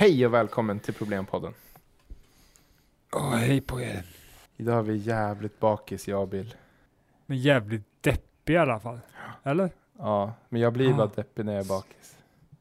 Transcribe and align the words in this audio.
Hej 0.00 0.26
och 0.26 0.34
välkommen 0.34 0.80
till 0.80 0.94
Problempodden. 0.94 1.54
Åh, 3.12 3.34
hej 3.34 3.60
på 3.60 3.80
er. 3.80 4.06
Idag 4.56 4.78
är 4.78 4.82
vi 4.82 4.96
jävligt 4.96 5.60
bakis, 5.60 6.08
jag 6.08 6.22
och 6.22 6.28
Bill. 6.28 6.54
Men 7.26 7.38
jävligt 7.38 7.84
deppig 8.02 8.54
i 8.54 8.56
alla 8.56 8.80
fall. 8.80 9.00
Eller? 9.42 9.70
Ja, 9.98 10.32
men 10.48 10.60
jag 10.60 10.72
blir 10.72 10.92
Ah. 10.92 10.96
bara 10.96 11.06
deppig 11.06 11.44
när 11.44 11.52
jag 11.52 11.64
är 11.64 11.68
bakis. 11.68 12.16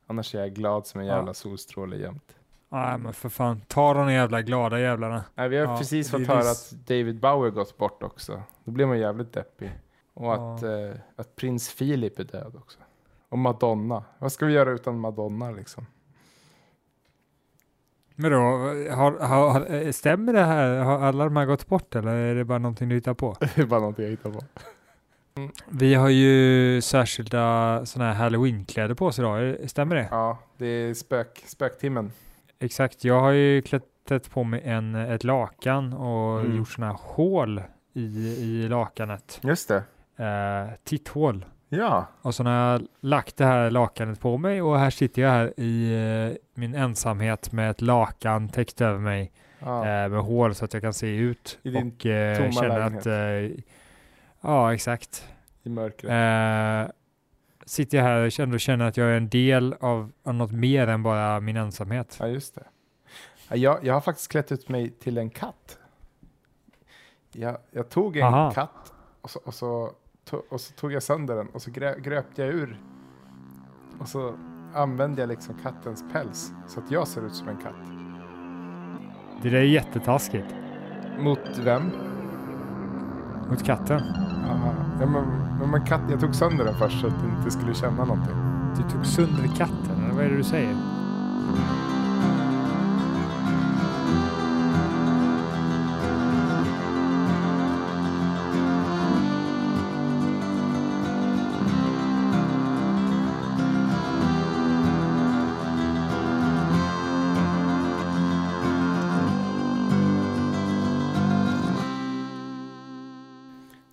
Annars 0.07 0.35
är 0.35 0.39
jag 0.39 0.53
glad 0.53 0.87
som 0.87 1.01
en 1.01 1.07
jävla 1.07 1.33
solstråle 1.33 1.97
jämt. 1.97 2.35
Nej, 2.69 2.97
men 2.97 3.13
för 3.13 3.29
fan. 3.29 3.61
Ta 3.67 3.93
de 3.93 4.11
jävla 4.13 4.41
glada 4.41 4.79
jävlarna. 4.79 5.23
Nej, 5.35 5.49
vi 5.49 5.57
har 5.57 5.65
Ja, 5.65 5.77
precis 5.77 6.11
fått 6.11 6.27
höra 6.27 6.51
att 6.51 6.71
David 6.87 7.19
Bauer 7.19 7.49
gått 7.49 7.77
bort 7.77 8.03
också. 8.03 8.41
Då 8.63 8.71
blir 8.71 8.85
man 8.85 8.99
jävligt 8.99 9.33
deppig. 9.33 9.71
Och 10.13 10.33
att, 10.33 10.63
eh, 10.63 10.91
att 11.15 11.35
prins 11.35 11.75
Philip 11.75 12.19
är 12.19 12.23
död 12.23 12.55
också. 12.55 12.79
Och 13.29 13.37
Madonna. 13.37 14.03
Vad 14.19 14.31
ska 14.31 14.45
vi 14.45 14.53
göra 14.53 14.71
utan 14.71 14.99
Madonna 14.99 15.51
liksom? 15.51 15.85
Men 18.19 18.31
då, 18.31 18.37
har, 18.37 19.19
har, 19.19 19.47
har, 19.59 19.91
stämmer 19.91 20.33
det 20.33 20.43
här? 20.45 20.79
Har 20.79 20.99
alla 20.99 21.23
de 21.23 21.37
här 21.37 21.45
gått 21.45 21.67
bort 21.67 21.95
eller 21.95 22.11
är 22.11 22.35
det 22.35 22.45
bara 22.45 22.57
någonting 22.59 22.89
du 22.89 22.95
hittar 22.95 23.13
på? 23.13 23.35
Det 23.55 23.57
är 23.61 23.65
bara 23.65 23.79
någonting 23.79 24.03
jag 24.05 24.11
hittar 24.11 24.29
på. 24.29 24.39
Vi 25.69 25.93
har 25.95 26.09
ju 26.09 26.81
särskilda 26.81 27.85
sådana 27.85 28.13
här 28.13 28.23
halloween-kläder 28.23 28.95
på 28.95 29.05
oss 29.05 29.19
idag, 29.19 29.39
är- 29.43 29.67
stämmer 29.67 29.95
det? 29.95 30.07
Ja, 30.11 30.39
det 30.57 30.65
är 30.65 30.93
spök, 30.93 31.43
spöktimmen. 31.47 32.11
Exakt, 32.59 33.03
jag 33.03 33.19
har 33.21 33.31
ju 33.31 33.61
klätt 33.61 34.29
på 34.33 34.43
mig 34.43 34.61
en, 34.65 34.95
ett 34.95 35.23
lakan 35.23 35.93
och 35.93 36.39
Mm. 36.39 36.57
gjort 36.57 36.69
sådana 36.69 36.91
här 36.93 36.99
hål 37.03 37.61
i, 37.93 38.01
i 38.41 38.67
lakanet. 38.69 39.39
Just 39.43 39.67
det. 39.69 39.83
Eh, 40.25 40.73
titthål. 40.83 41.45
Ja. 41.69 42.07
Och 42.21 42.35
så 42.35 42.43
har 42.43 42.71
jag 42.71 42.87
lagt 42.99 43.37
det 43.37 43.45
här 43.45 43.71
lakanet 43.71 44.19
på 44.19 44.37
mig 44.37 44.61
och 44.61 44.79
här 44.79 44.89
sitter 44.89 45.21
jag 45.21 45.29
här 45.29 45.59
i 45.59 45.93
eh, 46.31 46.37
min 46.53 46.75
ensamhet 46.75 47.51
med 47.51 47.71
ett 47.71 47.81
lakan 47.81 48.49
täckt 48.49 48.81
över 48.81 48.99
mig 48.99 49.31
ja. 49.59 49.77
eh, 49.77 50.09
med 50.09 50.21
hål 50.21 50.55
så 50.55 50.65
att 50.65 50.73
jag 50.73 50.81
kan 50.81 50.93
se 50.93 51.07
ut. 51.07 51.59
I 51.63 51.69
din 51.69 51.91
och 51.99 52.05
eh, 52.05 52.37
tomma 52.37 52.51
känner 52.51 52.79
lägenhet. 52.79 53.01
att, 53.01 53.57
eh, 53.57 53.63
ja 54.41 54.73
exakt. 54.73 55.27
I 55.63 55.69
mörkret. 55.69 56.11
Eh, 56.11 56.93
sitter 57.65 57.97
jag 57.97 58.05
här 58.05 58.25
och 58.25 58.39
ändå 58.39 58.57
känner 58.57 58.85
att 58.85 58.97
jag 58.97 59.07
är 59.07 59.17
en 59.17 59.29
del 59.29 59.75
av, 59.79 60.11
av 60.23 60.33
något 60.33 60.51
mer 60.51 60.87
än 60.87 61.03
bara 61.03 61.39
min 61.39 61.57
ensamhet. 61.57 62.17
Ja, 62.19 62.27
just 62.27 62.55
det. 62.55 62.63
Ja, 63.49 63.55
Jag, 63.55 63.85
jag 63.85 63.93
har 63.93 64.01
faktiskt 64.01 64.31
klätt 64.31 64.51
ut 64.51 64.69
mig 64.69 64.89
till 64.89 65.17
en 65.17 65.29
katt. 65.29 65.77
Jag, 67.31 67.57
jag 67.71 67.89
tog 67.89 68.17
en 68.17 68.23
Aha. 68.25 68.51
katt 68.51 68.93
och 69.21 69.29
så, 69.29 69.39
och, 69.45 69.53
så, 69.53 69.91
och 70.33 70.61
så 70.61 70.73
tog 70.73 70.91
jag 70.91 71.03
sönder 71.03 71.35
den 71.35 71.47
och 71.47 71.61
så 71.61 71.71
grö, 71.71 71.99
gröpte 71.99 72.41
jag 72.41 72.53
ur. 72.53 72.81
Och 73.99 74.07
så 74.07 74.33
använde 74.73 75.21
jag 75.21 75.27
liksom 75.27 75.55
kattens 75.63 76.03
päls 76.13 76.51
så 76.67 76.79
att 76.79 76.91
jag 76.91 77.07
ser 77.07 77.25
ut 77.25 77.33
som 77.35 77.47
en 77.47 77.57
katt. 77.57 77.75
Det 79.41 79.49
där 79.49 79.57
är 79.57 79.63
jättetaskigt 79.63 80.55
Mot 81.19 81.57
vem? 81.57 81.91
mot 83.49 83.63
katten. 83.63 84.01
Aha. 84.49 84.73
Ja, 84.99 85.05
men, 85.05 85.23
men, 85.59 85.71
men 85.71 85.85
katt, 85.85 86.01
jag 86.09 86.19
tog 86.19 86.35
sönder 86.35 86.65
den 86.65 86.75
först 86.75 87.01
så 87.01 87.07
att 87.07 87.19
den 87.21 87.37
inte 87.37 87.51
skulle 87.51 87.73
känna 87.73 88.05
någonting. 88.05 88.35
Du 88.77 88.83
tog 88.91 89.05
sönder 89.05 89.47
katten, 89.57 90.03
eller 90.03 90.13
vad 90.15 90.25
är 90.25 90.29
det 90.29 90.37
du 90.37 90.43
säger? 90.43 90.75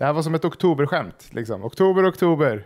Det 0.04 0.08
här 0.08 0.12
var 0.14 0.22
som 0.22 0.34
ett 0.34 0.44
oktoberskämt. 0.44 1.28
Liksom. 1.30 1.64
Oktober, 1.64 2.08
oktober. 2.10 2.64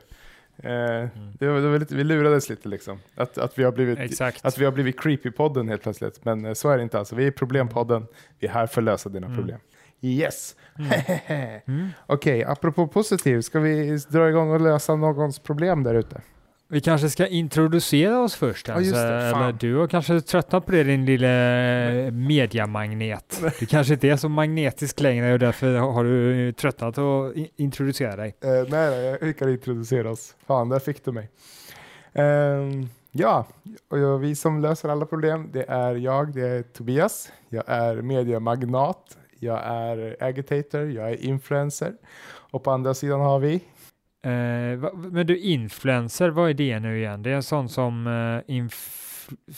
Eh, 0.56 1.09
det 1.38 1.49
var, 1.49 1.60
det 1.60 1.69
var 1.69 1.78
lite, 1.78 1.94
vi 1.94 2.04
lurades 2.04 2.49
lite 2.50 2.69
liksom. 2.69 2.99
Att, 3.15 3.38
att 3.38 3.59
vi 3.59 3.65
har 3.65 3.72
blivit 3.72 3.99
Exakt. 3.99 4.44
Att 4.44 4.59
vi 4.59 4.65
har 4.65 4.72
blivit 4.72 5.00
Creepy-podden 5.00 5.69
helt 5.69 5.82
plötsligt. 5.82 6.25
Men 6.25 6.44
eh, 6.44 6.53
så 6.53 6.71
är 6.71 6.76
det 6.76 6.82
inte 6.82 6.99
alltså. 6.99 7.15
Vi 7.15 7.26
är 7.26 7.31
Problempodden. 7.31 8.06
Vi 8.38 8.47
är 8.47 8.50
här 8.53 8.66
för 8.66 8.81
att 8.81 8.84
lösa 8.84 9.09
dina 9.09 9.26
Mm. 9.26 9.38
problem. 9.38 9.59
Yes! 10.00 10.56
Mm. 11.66 11.88
Okej, 12.06 12.44
apropå 12.44 12.87
positiv. 12.87 13.41
Ska 13.41 13.60
vi 13.60 13.99
dra 14.09 14.28
igång 14.28 14.50
och 14.50 14.60
lösa 14.60 14.97
någons 14.97 15.38
problem 15.38 15.82
där 15.82 15.94
ute? 15.94 16.20
Vi 16.70 16.80
kanske 16.80 17.10
ska 17.10 17.26
introducera 17.26 18.20
oss 18.20 18.34
först. 18.34 18.68
Ja, 18.68 18.74
Alltså, 18.74 18.96
eller 18.96 19.52
du 19.52 19.76
har 19.76 19.86
kanske 19.86 20.20
tröttnat 20.20 20.66
på 20.66 20.72
det 20.72 20.84
din 20.84 21.04
lilla 21.04 21.28
mediamagnet. 22.10 23.42
Du 23.60 23.66
kanske 23.66 23.94
inte 23.94 24.08
är 24.08 24.16
så 24.16 24.28
magnetisk 24.28 25.00
längre 25.00 25.32
och 25.32 25.38
därför 25.38 25.74
har 25.76 26.04
du 26.04 26.52
tröttnat 26.52 26.98
att 26.98 27.32
introducera 27.56 28.16
dig. 28.16 28.34
Eh, 28.40 28.50
nej, 28.50 28.90
nej, 28.90 29.18
vi 29.20 29.34
kan 29.34 29.50
introducera 29.50 30.10
oss. 30.10 30.34
Fan, 30.46 30.68
där 30.68 30.78
fick 30.78 31.04
du 31.04 31.12
mig. 31.12 31.30
Ehm, 32.12 32.88
ja, 33.12 33.46
och 33.88 34.24
vi 34.24 34.34
som 34.34 34.60
löser 34.60 34.88
alla 34.88 35.06
problem, 35.06 35.50
det 35.52 35.64
är 35.68 35.94
jag, 35.94 36.34
det 36.34 36.48
är 36.48 36.62
Tobias. 36.62 37.32
Jag 37.48 37.64
är 37.66 38.02
mediamagnat. 38.02 39.16
Jag 39.40 39.60
är 39.64 40.16
agitator, 40.20 40.90
jag 40.90 41.10
är 41.10 41.24
influencer. 41.24 41.92
Och 42.50 42.62
på 42.62 42.70
andra 42.70 42.94
sidan 42.94 43.20
har 43.20 43.38
vi 43.38 43.60
Eh, 44.22 44.30
men 44.94 45.26
du, 45.26 45.38
influencer, 45.38 46.28
vad 46.28 46.50
är 46.50 46.54
det 46.54 46.80
nu 46.80 46.98
igen? 46.98 47.22
Det 47.22 47.30
är 47.30 47.34
en 47.34 47.42
sån 47.42 47.68
som 47.68 48.06
eh, 48.06 48.54
inf 48.54 49.04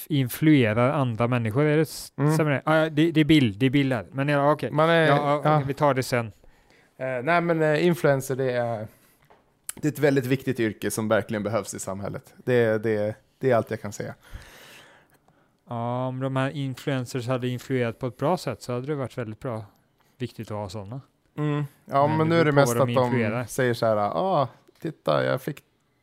influerar 0.08 0.90
andra 0.90 1.28
människor, 1.28 1.64
är 1.64 1.76
det, 1.76 2.12
Mm. 2.40 2.60
Ah, 2.64 2.88
det, 2.88 3.10
det 3.10 3.20
är 3.20 3.24
bild, 3.24 3.58
det 3.58 3.66
är 3.66 3.70
bilder. 3.70 4.06
Men 4.12 4.28
ja, 4.28 4.52
okej. 4.52 4.68
Är, 4.68 4.72
Ja, 5.06 5.40
ja, 5.44 5.62
vi 5.66 5.74
tar 5.74 5.94
det 5.94 6.02
sen. 6.02 6.26
Eh, 6.98 7.22
nej 7.22 7.40
men 7.40 7.62
eh, 7.62 7.86
influencer 7.86 8.36
det 8.36 8.52
är, 8.52 8.86
det 9.74 9.88
är 9.88 9.92
ett 9.92 9.98
väldigt 9.98 10.26
viktigt 10.26 10.60
yrke 10.60 10.90
som 10.90 11.08
verkligen 11.08 11.42
behövs 11.42 11.74
i 11.74 11.78
samhället. 11.78 12.34
Det, 12.44 12.82
det, 12.82 13.16
det 13.38 13.50
är 13.50 13.56
allt 13.56 13.70
jag 13.70 13.80
kan 13.80 13.92
säga. 13.92 14.14
Ja, 15.68 16.06
om 16.06 16.20
de 16.20 16.36
här 16.36 16.50
influencers 16.50 17.28
hade 17.28 17.48
influerat 17.48 17.98
på 17.98 18.06
ett 18.06 18.16
bra 18.16 18.36
sätt 18.36 18.62
så 18.62 18.72
hade 18.72 18.86
det 18.86 18.94
varit 18.94 19.18
väldigt 19.18 19.40
bra. 19.40 19.64
Viktigt 20.18 20.50
att 20.50 20.56
ha 20.56 20.68
sådana. 20.68 21.00
Mm. 21.40 21.64
Ja 21.84 22.06
Men 22.06 22.16
men, 22.16 22.28
nu 22.28 22.40
är 22.40 22.44
det 22.44 22.52
mest 22.52 22.72
att 22.72 22.78
de 22.78 22.90
influerar. 22.90 23.44
säger 23.44 23.74
så 23.74 23.86
här, 23.86 23.96
ah, 23.96 24.48
titta 24.80 25.24
jag 25.24 25.42
fick 25.42 25.62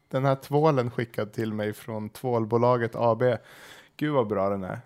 den 0.09 0.25
här 0.25 0.35
tvålen 0.35 0.91
skickad 0.91 1.33
till 1.33 1.53
mig 1.53 1.73
från 1.73 2.09
tvålbolaget 2.09 2.95
AB. 2.95 3.23
Gud 3.97 4.13
vad 4.13 4.27
bra 4.27 4.49
den 4.49 4.63
är. 4.63 4.79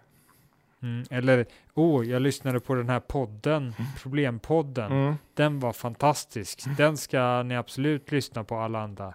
Mm, 0.83 1.03
eller, 1.11 1.45
oh, 1.73 2.05
jag 2.07 2.21
lyssnade 2.21 2.59
på 2.59 2.75
den 2.75 2.89
här 2.89 2.99
podden, 2.99 3.73
Problempodden. 4.01 4.91
Mm. 4.91 5.15
Den 5.33 5.59
var 5.59 5.73
fantastisk. 5.73 6.63
Den 6.77 6.97
ska 6.97 7.43
ni 7.43 7.55
absolut 7.57 8.11
lyssna 8.11 8.43
på 8.43 8.55
alla 8.57 8.79
andra. 8.81 9.13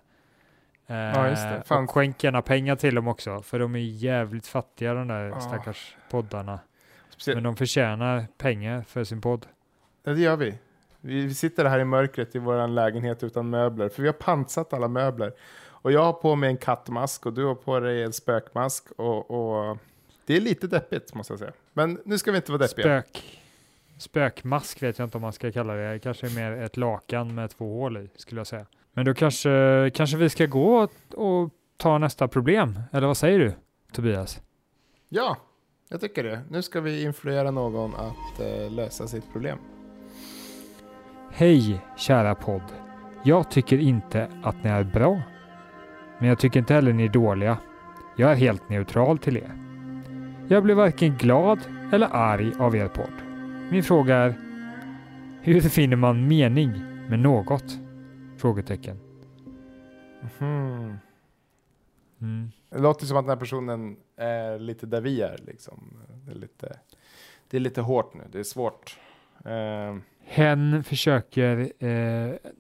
Eh, 0.86 0.96
Ja, 0.96 1.28
just 1.28 1.42
det. 1.42 1.62
Fan. 1.66 1.84
Och 1.84 1.90
skänk 1.90 2.24
gärna 2.24 2.42
pengar 2.42 2.76
till 2.76 2.94
dem 2.94 3.08
också, 3.08 3.42
för 3.42 3.58
de 3.58 3.74
är 3.74 3.78
jävligt 3.78 4.46
fattiga 4.46 4.94
de 4.94 5.08
där 5.08 5.24
Ja. 5.28 5.40
stackars 5.40 5.96
poddarna. 6.10 6.60
Specie- 7.10 7.34
Men 7.34 7.42
de 7.44 7.56
förtjänar 7.56 8.26
pengar 8.38 8.82
för 8.88 9.04
sin 9.04 9.20
podd. 9.20 9.46
Ja, 10.04 10.12
det 10.12 10.20
gör 10.20 10.36
vi. 10.36 10.58
Vi 11.06 11.34
sitter 11.34 11.64
här 11.64 11.78
i 11.78 11.84
mörkret 11.84 12.34
i 12.34 12.38
vår 12.38 12.68
lägenhet 12.68 13.22
utan 13.22 13.50
möbler, 13.50 13.88
för 13.88 14.02
vi 14.02 14.08
har 14.08 14.12
pantsatt 14.12 14.72
alla 14.72 14.88
möbler. 14.88 15.32
Och 15.68 15.92
jag 15.92 16.04
har 16.04 16.12
på 16.12 16.36
mig 16.36 16.50
en 16.50 16.56
kattmask 16.56 17.26
och 17.26 17.32
du 17.32 17.44
har 17.44 17.54
på 17.54 17.80
dig 17.80 18.02
en 18.02 18.12
spökmask. 18.12 18.90
Och, 18.96 19.30
och 19.30 19.78
det 20.26 20.36
är 20.36 20.40
lite 20.40 20.66
deppigt 20.66 21.14
måste 21.14 21.32
jag 21.32 21.38
säga. 21.38 21.52
Men 21.72 22.00
nu 22.04 22.18
ska 22.18 22.30
vi 22.30 22.36
inte 22.36 22.52
vara 22.52 22.62
deppiga. 22.62 23.02
Spök, 23.02 23.40
spökmask 23.98 24.82
vet 24.82 24.98
jag 24.98 25.06
inte 25.06 25.18
om 25.18 25.22
man 25.22 25.32
ska 25.32 25.52
kalla 25.52 25.74
det. 25.74 25.98
Kanske 25.98 26.28
mer 26.28 26.52
ett 26.52 26.76
lakan 26.76 27.34
med 27.34 27.50
två 27.50 27.80
hål 27.80 27.96
i, 27.96 28.10
skulle 28.16 28.40
jag 28.40 28.46
säga. 28.46 28.66
Men 28.92 29.04
då 29.04 29.14
kanske, 29.14 29.90
kanske 29.94 30.16
vi 30.16 30.28
ska 30.28 30.46
gå 30.46 30.76
och, 30.76 30.90
och 31.14 31.50
ta 31.76 31.98
nästa 31.98 32.28
problem. 32.28 32.80
Eller 32.92 33.06
vad 33.06 33.16
säger 33.16 33.38
du, 33.38 33.52
Tobias? 33.92 34.40
Ja, 35.08 35.36
jag 35.88 36.00
tycker 36.00 36.24
det. 36.24 36.42
Nu 36.50 36.62
ska 36.62 36.80
vi 36.80 37.02
influera 37.02 37.50
någon 37.50 37.94
att 37.94 38.40
eh, 38.40 38.70
lösa 38.70 39.06
sitt 39.06 39.32
problem. 39.32 39.58
Hej, 41.38 41.80
kära 41.96 42.34
podd. 42.34 42.72
Jag 43.24 43.50
tycker 43.50 43.78
inte 43.78 44.30
att 44.42 44.64
ni 44.64 44.70
är 44.70 44.84
bra. 44.84 45.22
Men 46.18 46.28
jag 46.28 46.38
tycker 46.38 46.60
inte 46.60 46.74
heller 46.74 46.92
ni 46.92 47.04
är 47.04 47.08
dåliga. 47.08 47.58
Jag 48.16 48.30
är 48.30 48.34
helt 48.34 48.68
neutral 48.68 49.18
till 49.18 49.36
er. 49.36 49.52
Jag 50.48 50.62
blir 50.62 50.74
varken 50.74 51.16
glad 51.16 51.58
eller 51.92 52.08
arg 52.12 52.52
av 52.58 52.76
er 52.76 52.88
podd. 52.88 53.12
Min 53.70 53.82
fråga 53.82 54.16
är, 54.16 54.34
hur 55.42 55.60
finner 55.60 55.96
man 55.96 56.28
mening 56.28 56.70
med 57.08 57.18
något? 57.18 57.78
Frågetecken. 58.36 58.98
Mhm. 60.38 60.98
Mm. 62.20 62.50
Det 62.70 62.78
låter 62.78 63.06
som 63.06 63.16
att 63.16 63.24
den 63.24 63.30
här 63.30 63.36
personen 63.36 63.96
är 64.16 64.58
lite 64.58 64.86
där 64.86 65.00
vi 65.00 65.22
är. 65.22 65.38
Liksom. 65.46 65.96
Det, 66.24 66.30
är 66.30 66.36
lite, 66.36 66.78
det 67.50 67.56
är 67.56 67.60
lite 67.60 67.80
hårt 67.80 68.14
nu, 68.14 68.24
det 68.32 68.38
är 68.38 68.42
svårt. 68.42 68.98
Eh, 69.44 69.96
Hen 70.28 70.84
försöker, 70.84 71.72
eh, 71.78 71.88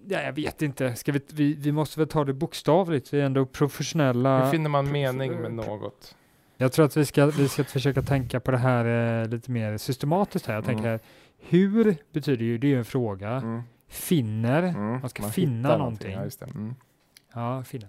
ja, 0.08 0.22
jag 0.22 0.32
vet 0.32 0.62
inte, 0.62 0.94
Ska 0.94 1.12
vi, 1.12 1.20
vi, 1.32 1.54
vi 1.54 1.72
måste 1.72 1.98
väl 2.00 2.08
ta 2.08 2.24
det 2.24 2.32
bokstavligt, 2.34 3.14
vi 3.14 3.20
är 3.20 3.24
ändå 3.24 3.46
professionella. 3.46 4.44
hur 4.44 4.50
finner 4.50 4.70
man 4.70 4.92
mening 4.92 5.40
med 5.40 5.52
något? 5.52 6.16
Jag 6.56 6.72
tror 6.72 6.86
att 6.86 6.96
vi 6.96 7.04
ska, 7.04 7.26
vi 7.26 7.48
ska 7.48 7.64
försöka 7.64 8.02
tänka 8.02 8.40
på 8.40 8.50
det 8.50 8.58
här 8.58 9.20
eh, 9.22 9.28
lite 9.28 9.50
mer 9.50 9.76
systematiskt 9.76 10.46
här. 10.46 10.54
Jag 10.54 10.64
tänker 10.64 10.84
Mm. 10.84 10.90
här, 10.90 11.00
hur 11.38 11.96
betyder 12.12 12.44
ju, 12.44 12.58
det 12.58 12.66
är 12.66 12.68
ju 12.68 12.78
en 12.78 12.84
fråga. 12.84 13.30
Mm. 13.30 13.62
Finner, 13.88 14.62
Mm. 14.62 15.00
man 15.00 15.08
ska 15.08 15.22
Man 15.22 15.30
finna 15.32 15.68
hittar 15.68 15.78
någonting. 15.78 16.12
Ja, 16.12 16.24
just 16.24 16.40
det. 16.40 16.46
Mm. 16.46 16.74
Ja, 17.34 17.62
finna. 17.62 17.86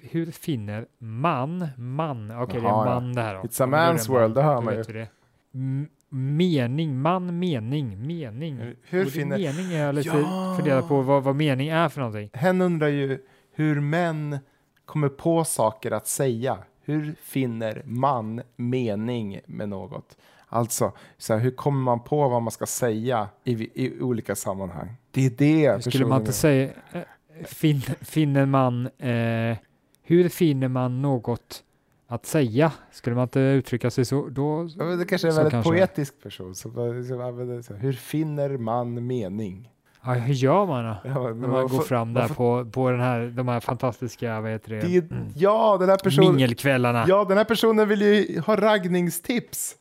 Hur 0.00 0.26
finner 0.26 0.86
man, 0.98 1.68
man, 1.76 2.30
okej 2.42 2.60
det 2.60 2.66
Jaha, 2.66 2.82
är 2.96 3.00
man 3.00 3.14
det 3.14 3.22
här 3.22 3.34
då. 3.34 3.40
It's 3.40 3.64
a 3.64 3.66
man's 3.66 4.08
man, 4.10 4.20
world, 4.20 4.34
det 4.34 4.42
hör 4.42 4.60
man 4.60 4.74
det. 4.74 5.08
M- 5.54 5.88
mening, 6.08 7.00
man, 7.02 7.38
mening, 7.38 8.06
mening. 8.06 8.56
Hur- 8.82 9.04
det- 9.04 9.10
finner- 9.10 9.38
Mening 9.38 9.72
är 9.72 9.78
jag 9.86 9.94
lite 9.94 10.08
Ja. 10.08 10.54
funderad 10.56 10.88
på 10.88 11.02
vad, 11.02 11.22
vad 11.22 11.36
mening 11.36 11.68
är 11.68 11.88
för 11.88 12.00
någonting. 12.00 12.30
Hen 12.32 12.60
undrar 12.60 12.88
ju 12.88 13.18
hur 13.54 13.80
män 13.80 14.38
kommer 14.84 15.08
på 15.08 15.44
saker 15.44 15.90
att 15.90 16.06
säga. 16.06 16.58
Hur 16.84 17.14
finner 17.22 17.82
man 17.84 18.40
mening 18.56 19.40
med 19.46 19.68
något? 19.68 20.16
Alltså, 20.48 20.92
så 21.18 21.32
här, 21.34 21.40
hur 21.40 21.50
kommer 21.50 21.80
man 21.80 22.00
på 22.00 22.28
vad 22.28 22.42
man 22.42 22.50
ska 22.50 22.66
säga 22.66 23.28
i, 23.44 23.52
i 23.84 24.00
olika 24.00 24.34
sammanhang? 24.34 24.88
Det 25.10 25.26
är 25.26 25.30
det 25.30 25.84
Skulle 25.84 26.06
man 26.06 26.20
inte 26.20 26.32
säga, 26.32 26.70
eh, 26.92 27.02
fin, 27.46 27.80
finner 28.00 28.46
man, 28.46 28.86
eh, 28.86 29.56
hur 30.02 30.28
finner 30.28 30.68
man 30.68 31.02
något 31.02 31.62
att 32.10 32.26
säga? 32.26 32.72
Skulle 32.92 33.16
man 33.16 33.22
inte 33.22 33.40
uttrycka 33.40 33.90
sig 33.90 34.04
så? 34.04 34.28
Då, 34.28 34.68
Ja, 34.78 34.84
Det 34.84 35.04
kanske 35.04 35.26
är 35.28 35.30
en 35.30 35.36
väldigt 35.36 35.52
kanske. 35.52 35.70
poetisk 35.70 36.22
person 36.22 36.54
som, 36.54 36.72
som 37.08 37.20
använder 37.20 37.62
så 37.62 37.74
Hur 37.74 37.92
finner 37.92 38.56
man 38.58 39.06
mening? 39.06 39.70
ja, 40.04 40.12
hur 40.12 40.34
gör 40.34 40.66
man 40.66 40.84
då? 40.84 40.96
Ja, 41.04 41.10
När 41.22 41.32
man 41.34 41.50
vad 41.50 41.62
går 41.62 41.68
får- 41.68 41.82
fram 41.84 42.14
där 42.14 42.28
får- 42.28 42.64
på, 42.64 42.70
på 42.70 42.90
den 42.90 43.00
här, 43.00 43.26
de 43.26 43.48
här 43.48 43.60
fantastiska, 43.60 44.40
vad 44.40 44.50
heter 44.50 44.70
det? 44.70 44.80
Det 44.80 44.96
är, 44.96 45.04
ja, 45.36 45.76
den 45.80 45.88
här 45.88 45.96
personen, 45.96 46.30
Mingelkvällarna. 46.34 46.98
Ja. 46.98 47.04
ja, 47.08 47.24
den 47.24 47.36
här 47.36 47.44
personen 47.44 47.88
vill 47.88 48.02
ju 48.02 48.40
ha 48.40 48.56
raggningstips. 48.56 49.76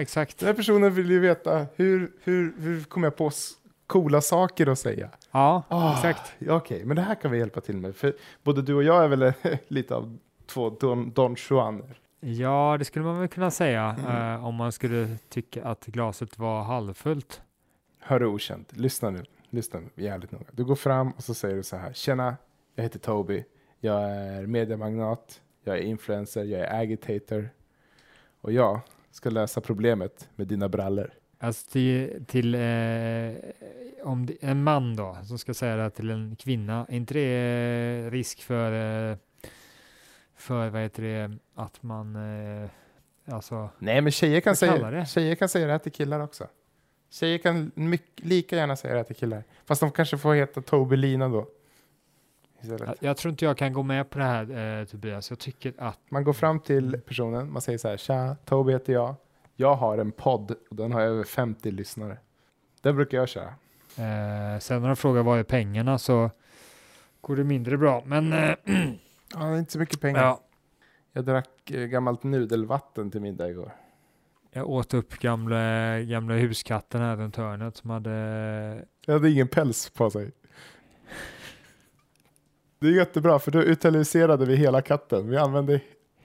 exakt. 0.00 0.38
Den 0.38 0.46
här 0.46 0.54
personen 0.54 0.94
vill 0.94 1.10
ju 1.10 1.20
veta 1.20 1.66
hur, 1.76 2.10
hur, 2.24 2.54
hur 2.58 2.84
kommer 2.84 3.06
jag 3.06 3.16
på 3.16 3.30
coola 3.86 4.20
saker 4.20 4.66
att 4.66 4.78
säga? 4.78 5.08
Ja, 5.30 5.62
Ah, 5.68 5.92
exakt. 5.94 6.32
ja, 6.38 6.54
Okej, 6.56 6.84
men 6.84 6.96
det 6.96 7.02
här 7.02 7.14
kan 7.14 7.30
vi 7.30 7.38
hjälpa 7.38 7.60
till 7.60 7.76
med. 7.76 7.96
För 7.96 8.12
både 8.42 8.62
du 8.62 8.74
och 8.74 8.82
jag 8.82 9.04
är 9.04 9.08
väl 9.08 9.32
lite 9.68 9.94
av 9.94 10.18
två 10.46 10.70
Don, 10.70 11.12
Don 11.12 11.36
Juaner. 11.50 11.98
Ja, 12.20 12.76
det 12.78 12.84
skulle 12.84 13.04
man 13.04 13.18
väl 13.18 13.28
kunna 13.28 13.50
säga 13.50 13.96
Mm. 13.98 14.34
eh, 14.34 14.46
om 14.46 14.54
man 14.54 14.72
skulle 14.72 15.16
tycka 15.28 15.64
att 15.64 15.86
glaset 15.86 16.38
var 16.38 16.62
halvfullt. 16.62 17.42
Hör 18.00 18.24
okänt, 18.24 18.76
lyssna 18.76 19.10
nu. 19.10 19.24
Lyssna 19.50 19.80
nu, 19.80 20.02
jävligt 20.02 20.32
noga. 20.32 20.44
Du 20.52 20.64
går 20.64 20.74
fram 20.74 21.10
och 21.10 21.24
så 21.24 21.34
säger 21.34 21.56
du 21.56 21.62
så 21.62 21.76
här. 21.76 21.92
Tjena, 21.92 22.36
jag 22.74 22.82
heter 22.82 22.98
Toby. 22.98 23.44
Jag 23.80 24.10
är 24.10 24.46
mediemagnat. 24.46 25.40
Jag 25.64 25.78
är 25.78 25.82
influencer. 25.82 26.44
Jag 26.44 26.60
är 26.60 26.80
agitator. 26.80 27.48
Och 28.40 28.52
jag 28.52 28.80
ska 29.10 29.30
lösa 29.30 29.60
problemet 29.60 30.28
med 30.36 30.46
dina 30.46 30.68
brallor. 30.68 31.10
Alltså 31.38 31.70
till, 31.70 32.24
till 32.26 32.54
eh, 32.54 32.60
om 34.04 34.26
det, 34.26 34.34
en 34.40 34.62
man 34.64 34.96
då 34.96 35.16
som 35.24 35.38
ska 35.38 35.54
säga 35.54 35.76
det 35.76 35.82
här 35.82 35.90
till 35.90 36.10
en 36.10 36.36
kvinna, 36.36 36.86
är 36.88 36.96
inte 36.96 37.14
det 37.14 38.10
risk 38.10 38.42
för, 38.42 38.72
eh, 39.10 39.16
för 40.42 40.68
vad 40.70 40.82
heter 40.82 41.02
det, 41.02 41.36
att 41.54 41.82
man, 41.82 42.16
eh, 42.16 42.70
alltså, 43.34 43.70
Nej, 43.78 44.00
men 44.00 44.12
tjejer 44.12 44.40
kan, 44.40 44.56
säga, 44.56 44.90
det? 44.90 45.06
tjejer 45.06 45.34
kan 45.34 45.48
säga 45.48 45.66
det 45.66 45.72
här 45.72 45.78
till 45.78 45.92
killar 45.92 46.20
också. 46.20 46.46
Tjejer 47.10 47.38
kan 47.38 47.70
mycket, 47.74 48.24
lika 48.24 48.56
gärna 48.56 48.76
säga 48.76 48.92
det 48.94 48.98
här 48.98 49.04
till 49.04 49.16
killar. 49.16 49.44
Fast 49.64 49.80
de 49.80 49.90
kanske 49.90 50.18
får 50.18 50.34
heta 50.34 50.62
Toby 50.62 50.96
Lina 50.96 51.28
då. 51.28 51.48
Jag, 52.60 52.94
jag 53.00 53.16
tror 53.16 53.30
inte 53.30 53.44
jag 53.44 53.56
kan 53.58 53.72
gå 53.72 53.82
med 53.82 54.10
på 54.10 54.18
det 54.18 54.24
här 54.24 54.80
eh, 54.80 54.84
Tobias. 54.84 55.30
Jag 55.30 55.38
tycker 55.38 55.74
att, 55.78 55.98
Man 56.08 56.24
går 56.24 56.32
fram 56.32 56.60
till 56.60 57.00
personen, 57.06 57.52
man 57.52 57.62
säger 57.62 57.78
så 57.78 57.88
här, 57.88 57.96
tja, 57.96 58.36
Toby 58.44 58.72
heter 58.72 58.92
jag. 58.92 59.14
Jag 59.56 59.74
har 59.74 59.98
en 59.98 60.12
podd 60.12 60.50
och 60.70 60.76
den 60.76 60.92
har 60.92 61.00
över 61.00 61.24
50 61.24 61.70
lyssnare. 61.70 62.18
Det 62.80 62.92
brukar 62.92 63.18
jag 63.18 63.28
köra. 63.28 63.48
eh, 63.96 64.58
sen 64.60 64.80
när 64.82 64.86
de 64.86 64.96
frågar 64.96 65.22
vad 65.22 65.38
är 65.38 65.42
pengarna 65.42 65.98
så 65.98 66.30
går 67.20 67.36
det 67.36 67.44
mindre 67.44 67.78
bra. 67.78 68.02
Men 68.06 68.32
eh, 68.32 68.54
Ja, 69.34 69.58
inte 69.58 69.72
så 69.72 69.78
mycket 69.78 70.00
pengar. 70.00 70.22
ja, 70.22 70.40
Jag 71.12 71.24
drack 71.24 71.70
eh, 71.70 71.86
gammalt 71.86 72.22
nudelvatten 72.22 73.10
till 73.10 73.20
middag 73.20 73.48
igår. 73.50 73.72
jag 74.50 74.70
åt 74.70 74.94
upp 74.94 75.18
gamla, 75.18 76.00
gamla 76.00 76.34
huskatten 76.34 77.00
här 77.00 77.16
runt 77.16 77.36
hörnet 77.36 77.76
som 77.76 77.90
hade 77.90 78.10
Jag 79.06 79.14
hade 79.14 79.30
ingen 79.30 79.48
päls 79.48 79.90
på 79.90 80.10
sig. 80.10 80.30
Det 82.78 82.86
är 82.86 82.92
jättebra 82.92 83.38
för 83.38 83.50
då 83.50 83.62
utiliserade 83.62 84.46
vi 84.46 84.56
hela 84.56 84.82
katten. 84.82 85.28
Vi 85.28 85.36
använde 85.36 85.80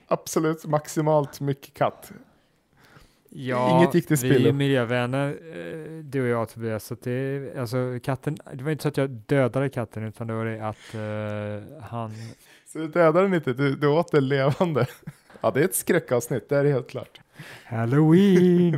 absolut 0.06 0.66
maximalt 0.66 1.40
mycket 1.40 1.74
katt. 1.74 2.12
Ja, 3.30 3.78
Inget 3.78 3.94
gick 3.94 4.06
till 4.06 4.16
vi 4.16 4.48
är 4.48 4.52
miljövänner, 4.52 5.28
eh, 5.28 6.04
du 6.04 6.22
och 6.22 6.28
jag 6.28 6.48
Tobias. 6.48 6.84
Så 6.84 6.96
det, 7.02 7.56
alltså, 7.58 7.98
katten, 8.02 8.36
det 8.54 8.64
var 8.64 8.70
inte 8.70 8.82
så 8.82 8.88
att 8.88 8.96
jag 8.96 9.10
dödade 9.10 9.68
katten 9.68 10.02
utan 10.04 10.26
det 10.26 10.34
var 10.34 10.44
det 10.44 10.60
att 10.68 10.94
eh, 10.94 11.82
han... 11.82 12.12
Så 12.72 12.78
du 12.78 12.88
dödade 12.88 13.22
den 13.22 13.34
inte, 13.34 13.52
du, 13.52 13.76
du 13.76 13.86
åt 13.86 14.12
den 14.12 14.28
levande. 14.28 14.86
Ja, 15.40 15.50
det 15.50 15.60
är 15.60 15.64
ett 15.64 15.74
skräckavsnitt, 15.74 16.48
det 16.48 16.56
är 16.56 16.64
helt 16.64 16.90
klart. 16.90 17.20
Halloween! 17.64 18.70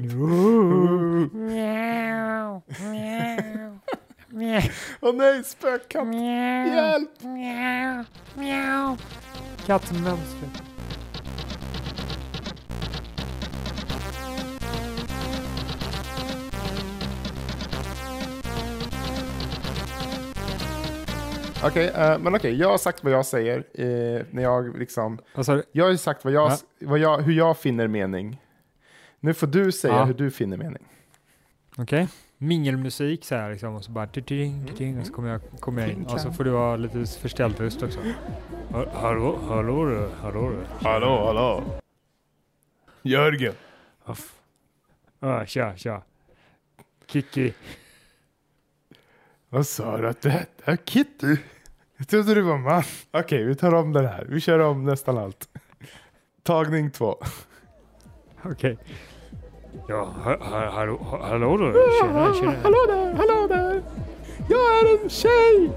Meow, 1.32 2.62
meow, 2.80 3.78
meow, 4.28 4.62
Åh 5.00 5.14
nej, 5.14 5.44
spökkatt! 5.44 6.14
Hjälp! 6.14 7.22
meow, 7.22 8.04
meow. 8.34 8.96
Kattmönstret. 9.66 10.69
Okej, 21.64 21.88
eh, 21.88 22.18
men 22.18 22.34
okej, 22.34 22.54
jag 22.56 22.68
har 22.70 22.78
sagt 22.78 23.04
vad 23.04 23.12
jag 23.12 23.26
säger. 23.26 23.58
eh, 23.74 24.22
när 24.30 24.42
jag 24.42 24.78
liksom, 24.78 25.18
du? 25.46 25.62
jag 25.72 25.84
har 25.84 25.90
ju 25.90 25.98
sagt 25.98 26.24
vad 26.24 26.32
jag, 26.32 26.50
Ja. 26.52 26.56
vad 26.80 26.98
jag, 26.98 27.18
hur 27.22 27.32
jag 27.32 27.58
finner 27.58 27.88
mening. 27.88 28.40
Nu 29.20 29.34
får 29.34 29.46
du 29.46 29.72
säga 29.72 29.94
Ja. 29.94 30.04
hur 30.04 30.14
du 30.14 30.30
finner 30.30 30.56
mening. 30.56 30.84
Okej. 31.76 32.08
Mingelmusik 32.38 33.24
så 33.24 33.34
här 33.34 33.50
liksom 33.50 33.74
och 33.74 33.84
så 33.84 33.90
bara 33.90 34.06
ding, 34.06 34.72
ding, 34.78 35.00
och 35.00 35.06
så 35.06 35.12
kommer 35.12 35.28
jag, 35.30 35.40
kommer 35.60 35.82
jag 35.82 35.90
in 35.90 36.04
och 36.06 36.20
så 36.20 36.32
får 36.32 36.44
du 36.44 36.50
ha 36.50 36.76
lite 36.76 37.04
förställd 37.20 37.60
röst 37.60 37.82
också. 37.82 37.98
Ha- 38.70 38.90
Hallå, 38.94 39.38
hallå 39.48 39.84
du, 39.84 40.08
hallå 40.22 40.50
du. 40.50 40.86
Hallå, 40.88 41.24
hallå! 41.26 41.62
Jörgen! 43.02 43.54
Ah, 45.20 45.44
tja, 45.46 45.76
tja. 45.76 46.02
Kiki. 47.06 47.52
Vad 49.50 49.66
sa 49.66 49.96
du 49.96 50.08
att 50.08 50.22
du 50.22 50.28
hette? 50.28 50.76
Kitty? 50.84 51.36
Jag 51.96 52.08
trodde 52.08 52.34
du 52.34 52.40
var 52.42 52.58
man. 52.58 52.82
Okej, 53.12 53.44
vi 53.44 53.54
tar 53.54 53.74
om 53.74 53.92
det 53.92 54.08
här. 54.08 54.26
Vi 54.28 54.40
kör 54.40 54.58
om 54.58 54.84
nästan 54.84 55.18
allt. 55.18 55.48
Tagning 56.42 56.90
två. 56.90 57.16
Okej. 58.44 58.78
Ja, 59.88 60.08
ha, 60.24 60.36
ha, 60.40 60.70
hallå, 60.70 60.96
ha, 60.96 61.26
hallå 61.28 61.56
du. 61.56 61.72
Tjena, 62.00 62.34
tjena. 62.34 62.52
Hallå 62.62 62.76
där, 62.88 63.14
hallå 63.14 63.46
där! 63.48 63.82
Jag 64.48 64.60
är 64.78 65.02
en 65.02 65.08
tjej! 65.10 65.70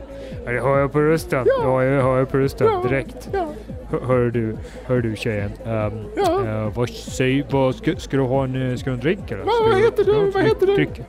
Ja, 0.45 0.51
det 0.51 0.59
har 0.59 0.77
jag 0.77 0.91
på 0.91 0.99
rösten. 1.01 1.45
Ja, 1.47 1.83
jag 1.83 2.03
har 2.03 2.17
jag 2.17 2.29
på 2.29 2.37
rösten 2.37 2.67
Ja. 2.67 2.83
direkt. 2.89 3.29
Ja, 3.33 3.53
Hör, 3.89 3.99
hör 3.99 4.29
du, 4.31 4.57
hör 4.85 5.01
du 5.01 5.15
tjejen. 5.15 5.51
Um, 5.65 6.05
Ja. 6.15 6.45
eh, 6.45 6.73
vad 6.75 6.89
säger, 6.89 7.45
vad 7.51 7.75
ska, 7.75 7.95
ska 7.95 8.17
du 8.17 8.23
ha 8.23 8.43
en, 8.43 8.71
eh, 8.71 8.75
ska 8.77 8.85
du 8.85 8.91
ha 8.91 8.95
en 8.97 8.99
drink 9.03 9.31
eller? 9.31 9.43
Vad- 9.43 9.77
heter 9.81 10.03
du? 10.03 10.11
ja, 10.11 10.31
Vad 10.33 10.43
heter 10.43 10.67
du? 10.67 10.75
Dryck. 10.75 11.01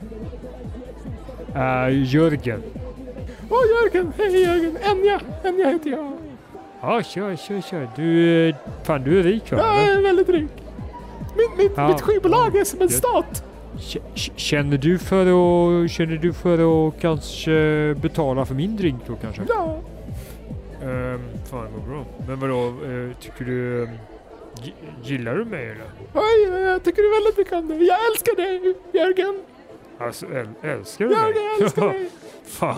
Uh, 1.55 2.03
Jörgen. 2.03 2.63
Åh 3.49 3.57
Jörgen, 3.69 4.13
hej 4.17 4.43
Jörgen, 4.43 4.77
Enja, 4.83 5.21
Enja 5.43 5.69
heter 5.69 5.89
jag. 5.89 6.11
Ja, 6.81 7.03
kör, 7.03 7.35
kör, 7.35 7.61
kör. 7.61 7.89
Du, 7.95 8.53
fan 8.83 9.03
du 9.03 9.19
är 9.19 9.23
rik 9.23 9.51
va? 9.51 9.57
Jag 9.57 9.83
eller? 9.83 9.97
är 9.97 10.01
väldigt 10.01 10.29
rik. 10.29 10.51
Min, 11.37 11.57
mitt, 11.57 11.71
Ja. 11.77 11.87
mitt 11.87 12.01
skivbolag 12.01 12.55
är 12.55 12.63
som 12.63 12.81
en 12.81 12.87
Jag- 12.87 12.91
stat. 12.97 13.43
Känner 14.35 14.77
du 14.77 14.97
för 14.99 15.21
att, 15.21 15.91
känner 15.91 16.15
du 16.17 16.33
för 16.33 16.87
att 16.87 16.99
kanske 17.01 17.95
betala 18.01 18.45
för 18.45 18.55
min 18.55 18.75
drink 18.77 19.01
då 19.07 19.15
kanske? 19.15 19.41
Ja, 19.47 19.77
Um, 20.83 21.19
fan 21.51 21.67
vad 21.77 21.83
bra. 21.89 22.05
Men 22.27 22.39
vadå, 22.39 22.67
eh, 22.67 23.17
tycker 23.21 23.45
du, 23.45 23.89
gi- 24.63 24.73
gillar 25.03 25.35
du 25.35 25.45
mig 25.45 25.63
eller? 25.65 25.85
oj, 26.13 26.61
jag 26.63 26.83
tycker 26.83 27.01
du 27.01 27.09
väldigt 27.11 27.37
mycket 27.37 27.53
om 27.53 27.67
dig. 27.67 27.87
Jag 27.87 27.97
älskar 28.11 28.35
dig, 28.35 28.75
Jörgen. 28.93 29.39
Alltså 29.99 30.25
äl, 30.25 30.47
älskar 30.61 31.05
du 31.05 31.11
mig? 31.11 31.19
Jörgen, 31.19 31.43
jag 31.57 31.61
älskar 31.61 31.87
dig. 31.87 32.09
Fan, 32.45 32.75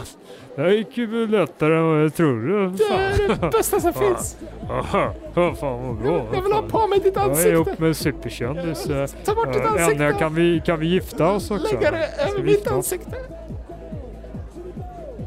det 0.55 0.61
här 0.61 0.69
gick 0.69 0.97
ju 0.97 1.27
lättare 1.27 1.75
än 1.77 1.87
vad 1.87 2.03
jag 2.03 2.15
trodde. 2.15 2.69
Det 2.69 2.83
är 2.83 3.27
det 3.41 3.49
bästa 3.57 3.79
som 3.79 3.93
finns. 3.93 4.37
Aha, 4.69 5.13
ja, 5.35 5.55
fan 5.55 5.87
vad 5.87 5.95
bra. 5.97 6.25
Jag 6.33 6.41
vill 6.41 6.51
ha 6.51 6.61
på 6.61 6.87
mig 6.87 6.99
ditt 6.99 7.15
Jag 7.15 7.39
är 7.39 7.51
ihop 7.53 7.67
ansikte. 7.67 7.81
med 7.81 7.87
en 7.87 7.95
superkändis. 7.95 8.85
eh, 8.89 9.07
Ta 9.25 9.35
bort 9.35 9.53
ditt 9.53 9.63
eh, 9.65 9.71
ansikte. 9.71 10.15
Kan 10.19 10.35
vi, 10.35 10.61
kan 10.65 10.79
vi 10.79 10.87
gifta 10.87 11.31
oss 11.31 11.51
också? 11.51 11.75
Lägga 11.75 11.91
det 11.91 12.07
över 12.29 12.43
mitt 12.43 12.67
ansikte. 12.71 13.15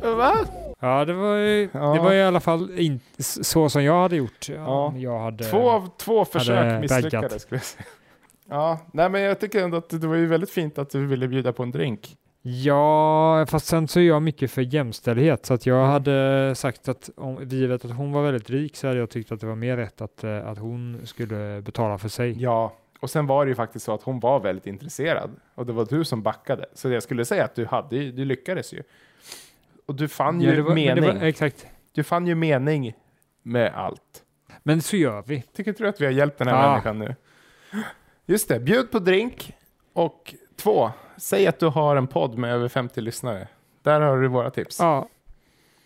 Va? 0.03 0.35
Ja, 0.81 1.05
det 1.05 1.13
var, 1.13 1.35
ju, 1.37 1.69
Ja. 1.73 1.79
det 1.95 2.01
var 2.01 2.13
i 2.13 2.23
alla 2.23 2.41
fall 2.41 2.79
in, 2.79 3.01
så 3.19 3.69
som 3.69 3.85
jag 3.85 4.03
hade 4.03 4.17
gjort. 4.17 4.49
Ja, 4.49 4.55
Ja. 4.57 4.93
Jag 4.97 5.19
hade, 5.19 5.45
Två 5.45 5.71
av 5.71 5.89
två 5.99 6.25
försök 6.25 6.57
hade 6.57 6.81
misslyckades 6.81 7.43
skulle 7.43 7.59
jag 7.59 7.65
säga. 7.65 7.85
Ja, 8.51 8.79
nej 8.93 9.09
men 9.11 9.21
jag 9.23 9.41
tycker 9.41 9.65
ändå 9.65 9.77
att 9.77 9.89
det 9.89 10.07
var 10.07 10.17
ju 10.17 10.27
väldigt 10.27 10.51
fint 10.51 10.79
att 10.79 10.91
du 10.91 11.07
ville 11.07 11.29
bjuda 11.29 11.53
på 11.53 11.63
en 11.63 11.71
drink. 11.71 12.17
Ja, 12.43 13.47
fast 13.49 13.67
sen 13.67 13.89
så 13.89 14.01
är 14.01 14.05
jag 14.05 14.23
mycket 14.23 14.51
för 14.51 14.63
jämställdhet 14.63 15.47
så 15.47 15.55
att 15.55 15.67
jag 15.67 15.87
hade 15.87 16.53
sagt 16.55 16.89
att 16.89 17.11
om 17.17 17.49
givet 17.49 17.85
att 17.85 17.91
hon 17.91 18.13
var 18.13 18.23
väldigt 18.23 18.51
rik 18.51 18.77
så 18.77 18.87
hade 18.87 18.99
jag 18.99 19.11
tyckt 19.11 19.33
att 19.33 19.41
det 19.41 19.47
var 19.47 19.55
mer 19.55 19.77
rätt 19.77 20.01
att, 20.01 20.25
eh, 20.25 20.47
att 20.49 20.59
hon 20.59 21.01
skulle 21.05 21.63
betala 21.63 21.99
för 21.99 22.09
sig. 22.09 22.43
Ja, 22.43 22.77
och 23.01 23.11
sen 23.11 23.27
var 23.27 23.45
det 23.45 23.49
ju 23.49 23.55
faktiskt 23.55 23.85
så 23.85 23.95
att 23.95 24.03
hon 24.03 24.21
var 24.21 24.41
väldigt 24.41 24.67
intresserad 24.67 25.31
och 25.55 25.67
det 25.67 25.73
var 25.73 25.85
du 25.91 26.05
som 26.05 26.23
backade. 26.23 26.67
Så 26.75 26.89
jag 26.91 27.03
skulle 27.03 27.25
säga 27.25 27.45
att 27.45 27.55
du 27.55 27.67
hade, 27.67 28.11
du 28.11 28.25
lyckades 28.25 28.73
ju. 28.73 28.83
Och 29.87 29.95
du 29.95 30.09
fann 30.09 30.41
Ja, 30.41 30.53
ju 30.53 30.61
var, 30.61 30.75
men 30.75 30.75
mening. 30.75 31.05
var, 31.05 31.27
exakt. 31.27 31.67
Du 31.93 32.03
fann 32.03 32.27
ju 32.27 32.35
mening 32.35 32.93
med 33.43 33.73
allt. 33.75 34.23
Men 34.63 34.83
så 34.83 34.97
gör 34.97 35.23
vi. 35.27 35.43
Tycker 35.57 35.71
inte 35.71 35.83
du 35.83 35.89
att 35.89 36.01
vi 36.01 36.05
har 36.05 36.13
hjälpt 36.13 36.39
den 36.39 36.49
här 36.49 36.63
Ja. 36.63 36.71
människan 36.71 36.99
nu? 36.99 37.15
Just 38.31 38.49
det, 38.49 38.61
bjud 38.61 38.91
på 38.91 38.99
drink. 38.99 39.53
Och 39.93 40.35
två, 40.57 40.91
säg 41.17 41.47
att 41.47 41.59
du 41.59 41.67
har 41.67 41.97
en 41.97 42.07
podd 42.07 42.39
med 42.39 42.53
över 42.55 42.69
50 42.69 43.01
lyssnare. 43.01 43.49
Där 43.83 44.01
har 44.01 44.19
du 44.21 44.29
våra 44.29 44.51
tips. 44.51 44.79
Ja. 44.81 45.09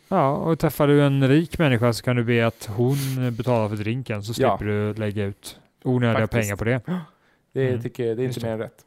Ja, 0.09 0.31
och 0.37 0.59
träffar 0.59 0.87
du 0.87 1.03
en 1.03 1.29
rik 1.29 1.59
människa 1.59 1.93
så 1.93 2.03
kan 2.05 2.17
du 2.17 2.25
be 2.25 2.47
att 2.47 2.67
hon 2.77 2.97
betalar 3.37 3.69
för 3.69 3.77
drinken 3.77 4.23
så 4.23 4.43
Ja. 4.43 4.57
slipper 4.59 4.73
du 4.73 4.95
lägga 4.95 5.25
ut 5.25 5.59
onödiga 5.85 6.21
Faktiskt. 6.21 6.43
pengar 6.43 6.57
på 6.57 6.65
det. 6.65 6.81
Det 7.53 7.69
Mm. 7.69 7.83
tycker 7.83 8.05
jag, 8.07 8.17
det 8.17 8.23
är 8.23 8.27
inte 8.27 8.47
mer 8.47 8.53
än 8.53 8.59
rätt. 8.59 8.85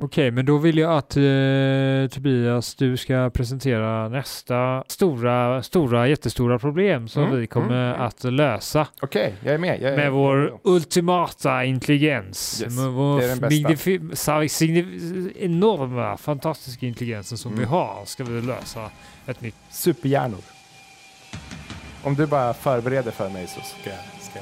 Okej, 0.00 0.30
men 0.30 0.46
då 0.46 0.58
vill 0.58 0.78
jag 0.78 0.92
att 0.92 1.16
eh, 1.16 1.22
Tobias, 2.14 2.74
du 2.74 2.96
ska 2.96 3.30
presentera 3.34 4.08
nästa 4.08 4.84
stora, 4.88 5.62
stora, 5.62 6.08
jättestora 6.08 6.58
problem 6.58 7.08
som 7.08 7.22
Mm, 7.24 7.36
vi 7.40 7.46
kommer 7.46 7.90
mm. 7.94 8.00
att 8.06 8.24
lösa 8.24 8.86
Okej, 9.00 9.34
jag 9.44 9.54
är 9.54 9.58
med. 9.58 9.82
Jag 9.82 9.92
är 9.92 9.96
med 9.96 10.12
vår 10.12 10.36
med. 10.36 10.50
ultimata 10.64 11.64
intelligens. 11.64 12.62
Yes, 12.62 12.76
med 12.76 12.86
vår 12.92 13.18
det 13.18 13.24
är 13.24 13.28
den 13.28 13.38
bästa. 13.40 13.54
enorma, 15.38 16.16
fantastiska 16.16 16.86
intelligensen 16.86 17.38
som 17.38 17.52
vi 17.52 17.58
Mm. 17.58 17.70
har 17.70 18.02
ska 18.04 18.24
vi 18.24 18.42
lösa 18.42 18.90
ett 19.26 19.40
nytt. 19.40 19.54
Superhjärnor. 19.70 20.40
Om 22.02 22.14
du 22.14 22.26
bara 22.26 22.54
förbereder 22.54 23.10
för 23.10 23.28
mig 23.28 23.46
så 23.46 23.60
ska 23.60 23.90
ska 24.20 24.40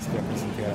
ska 0.00 0.16
jag 0.16 0.28
presentera. 0.30 0.74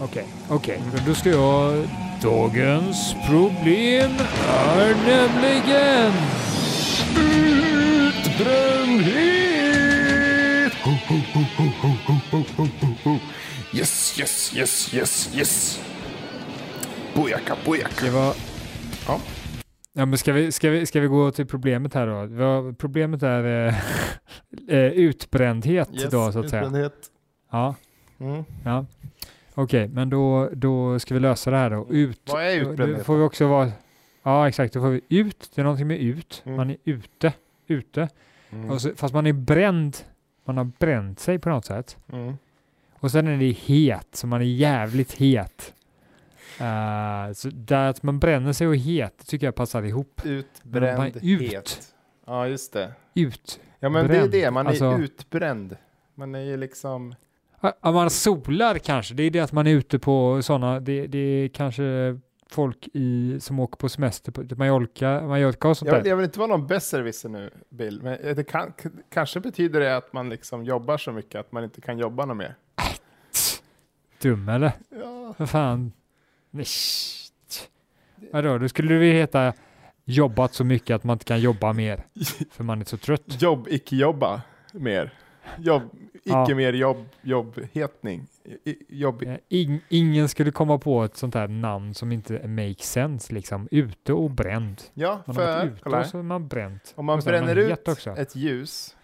Okej, 0.00 0.06
okay, 0.06 0.56
okej. 0.56 0.80
Okay. 0.88 1.00
Då 1.06 1.14
ska 1.14 1.28
jag... 1.30 1.88
Dagens 2.22 3.14
problem 3.28 4.10
är 4.48 4.94
nämligen... 5.06 6.12
Utbrändhet! 7.96 9.44
Yes, 13.74 14.20
yes, 14.20 14.56
yes, 14.56 14.94
yes, 14.94 15.30
yes! 15.34 15.80
Bojaka, 17.14 17.56
bojaka. 17.66 18.04
Det 18.04 18.10
var... 18.10 18.34
Ja. 19.06 19.20
Ja, 19.92 20.06
men 20.06 20.18
ska 20.18 20.32
vi, 20.32 20.52
ska, 20.52 20.70
vi, 20.70 20.86
ska 20.86 21.00
vi 21.00 21.06
gå 21.06 21.30
till 21.30 21.46
problemet 21.46 21.94
här 21.94 22.06
då? 22.06 22.42
Ja, 22.42 22.74
problemet 22.78 23.22
är 23.22 23.66
eh, 23.66 23.74
eh, 24.68 24.92
utbrändhet 24.92 25.90
yes, 25.92 26.10
då 26.10 26.32
så 26.32 26.38
att 26.38 26.44
utbrändhet. 26.44 26.92
säga. 26.92 27.12
Ja. 27.50 27.74
Mm. 28.20 28.44
ja. 28.64 28.86
Okej, 29.54 29.88
men 29.88 30.10
då, 30.10 30.48
då 30.52 30.98
ska 30.98 31.14
vi 31.14 31.20
lösa 31.20 31.50
det 31.50 31.56
här 31.56 31.70
då. 31.70 31.86
Ut. 31.90 32.20
Vad 32.32 32.42
är 32.44 32.56
utbrändhet? 32.70 33.06
får 33.06 33.16
vi 33.16 33.22
också 33.22 33.46
vara... 33.46 33.72
Ja, 34.22 34.48
exakt. 34.48 34.74
Då 34.74 34.80
får 34.80 34.88
vi 34.90 35.00
ut. 35.08 35.50
Det 35.54 35.60
är 35.60 35.64
någonting 35.64 35.86
med 35.86 35.98
ut. 35.98 36.42
Mm. 36.44 36.56
Man 36.56 36.70
är 36.70 36.76
ute. 36.84 37.32
Ute. 37.66 38.08
Mm. 38.50 38.78
Så, 38.78 38.94
fast 38.96 39.14
man 39.14 39.26
är 39.26 39.32
bränd. 39.32 39.96
Man 40.44 40.56
har 40.56 40.64
bränt 40.78 41.20
sig 41.20 41.38
på 41.38 41.48
något 41.48 41.64
sätt. 41.64 41.96
Mm. 42.12 42.34
Och 42.94 43.10
sen 43.10 43.26
är 43.28 43.38
det 43.38 43.50
het, 43.52 44.08
så 44.12 44.26
man 44.26 44.40
är 44.40 44.44
jävligt 44.44 45.12
het. 45.12 45.74
Eh, 46.60 47.32
så 47.32 47.48
där 47.52 47.90
att 47.90 48.02
man 48.02 48.18
bränner 48.18 48.52
sig 48.52 48.66
och 48.66 48.76
het, 48.76 49.14
det 49.18 49.24
tycker 49.24 49.46
jag 49.46 49.54
passar 49.54 49.82
ihop. 49.82 50.20
Utbrändhet. 50.24 51.16
ut. 51.22 51.80
Ja, 52.26 52.48
just 52.48 52.72
det. 52.72 52.92
Ut. 53.14 53.60
Ja, 53.80 53.88
men 53.88 54.02
det 54.02 54.08
Bränd. 54.08 54.34
är 54.34 54.40
det. 54.40 54.50
Man 54.50 54.66
är 54.66 54.70
Alltså- 54.70 54.98
utbränd. 54.98 55.76
Man 56.14 56.34
är 56.34 56.40
ju 56.40 56.56
liksom... 56.56 57.14
Om 57.80 57.94
man 57.94 58.10
solar 58.10 58.78
kanske, 58.78 59.14
det 59.14 59.22
är 59.22 59.30
det 59.30 59.40
att 59.40 59.52
man 59.52 59.66
är 59.66 59.70
ute 59.70 59.98
på 59.98 60.42
sådana, 60.42 60.80
det, 60.80 61.06
det 61.06 61.18
är 61.18 61.48
kanske 61.48 62.18
folk 62.50 62.88
i, 62.92 63.36
som 63.40 63.60
åker 63.60 63.76
på 63.76 63.88
semester 63.88 64.32
på 64.32 64.56
Mallorca, 64.56 65.20
Mallorca 65.20 65.68
och 65.68 65.76
sånt 65.76 65.86
Jag 65.86 65.94
vill, 65.94 66.02
där. 66.02 66.10
jag 66.10 66.16
vill 66.16 66.24
inte 66.24 66.38
vara 66.38 66.48
någon 66.48 66.66
besserwisser 66.66 67.28
nu, 67.28 67.50
Bill, 67.68 68.02
men 68.02 68.36
det 68.36 68.44
kan, 68.44 68.72
kanske 69.10 69.40
betyder 69.40 69.80
det 69.80 69.96
att 69.96 70.12
man 70.12 70.28
liksom 70.28 70.64
jobbar 70.64 70.98
så 70.98 71.12
mycket 71.12 71.40
att 71.40 71.52
man 71.52 71.64
inte 71.64 71.80
kan 71.80 71.98
jobba 71.98 72.24
något 72.24 72.36
mer. 72.36 72.54
Dum 74.22 74.48
eller? 74.48 74.72
Ja. 74.88 75.34
Vad 75.36 75.50
fan? 75.50 75.92
Vadå, 78.32 78.58
då 78.58 78.68
skulle 78.68 78.94
ju 78.94 79.12
heta 79.12 79.52
jobbat 80.04 80.54
så 80.54 80.64
mycket 80.64 80.94
att 80.94 81.04
man 81.04 81.14
inte 81.14 81.24
kan 81.24 81.40
jobba 81.40 81.72
mer. 81.72 82.06
För 82.50 82.64
man 82.64 82.80
är 82.80 82.84
så 82.84 82.96
trött. 82.96 83.42
Jobb, 83.42 83.66
icke 83.70 83.96
jobba 83.96 84.42
mer. 84.72 85.12
Jobb, 85.58 85.82
icke 86.12 86.20
Ja. 86.30 86.54
mer 86.54 86.72
jobb, 86.72 87.04
jobbhetning. 87.22 88.26
Jobb, 88.88 89.22
Eh, 89.22 89.36
ing- 89.48 89.80
ingen 89.88 90.28
skulle 90.28 90.50
komma 90.50 90.78
på 90.78 91.04
ett 91.04 91.16
sånt 91.16 91.34
här 91.34 91.48
namn 91.48 91.94
som 91.94 92.12
inte 92.12 92.48
makes 92.48 92.90
sense 92.92 93.34
liksom. 93.34 93.68
Ute 93.70 94.12
och 94.12 94.30
bränd. 94.30 94.82
ja, 94.94 95.22
Man 95.26 95.36
har 95.36 95.44
för 95.44 95.66
ute 95.66 95.76
kolla 95.82 96.00
och 96.00 96.06
så 96.06 96.18
är 96.18 96.22
man 96.22 96.48
bränt. 96.48 96.92
om 96.96 97.06
man 97.06 97.20
bränner 97.20 97.56
het 97.56 97.80
ut 97.80 97.88
också. 97.88 98.10
ett 98.10 98.36
ljus, 98.36 98.96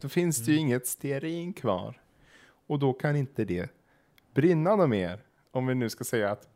då 0.00 0.08
finns 0.08 0.44
det 0.44 0.52
ju 0.52 0.58
Mm. 0.58 0.66
inget 0.68 0.86
stearin 0.86 1.52
kvar. 1.52 2.00
Och 2.66 2.78
då 2.78 2.92
kan 2.92 3.16
inte 3.16 3.44
det 3.44 3.70
brinna 4.34 4.76
något 4.76 4.88
mer. 4.88 5.20
Om 5.50 5.66
vi 5.66 5.74
nu 5.74 5.90
ska 5.90 6.04
säga 6.04 6.30
att 6.30 6.48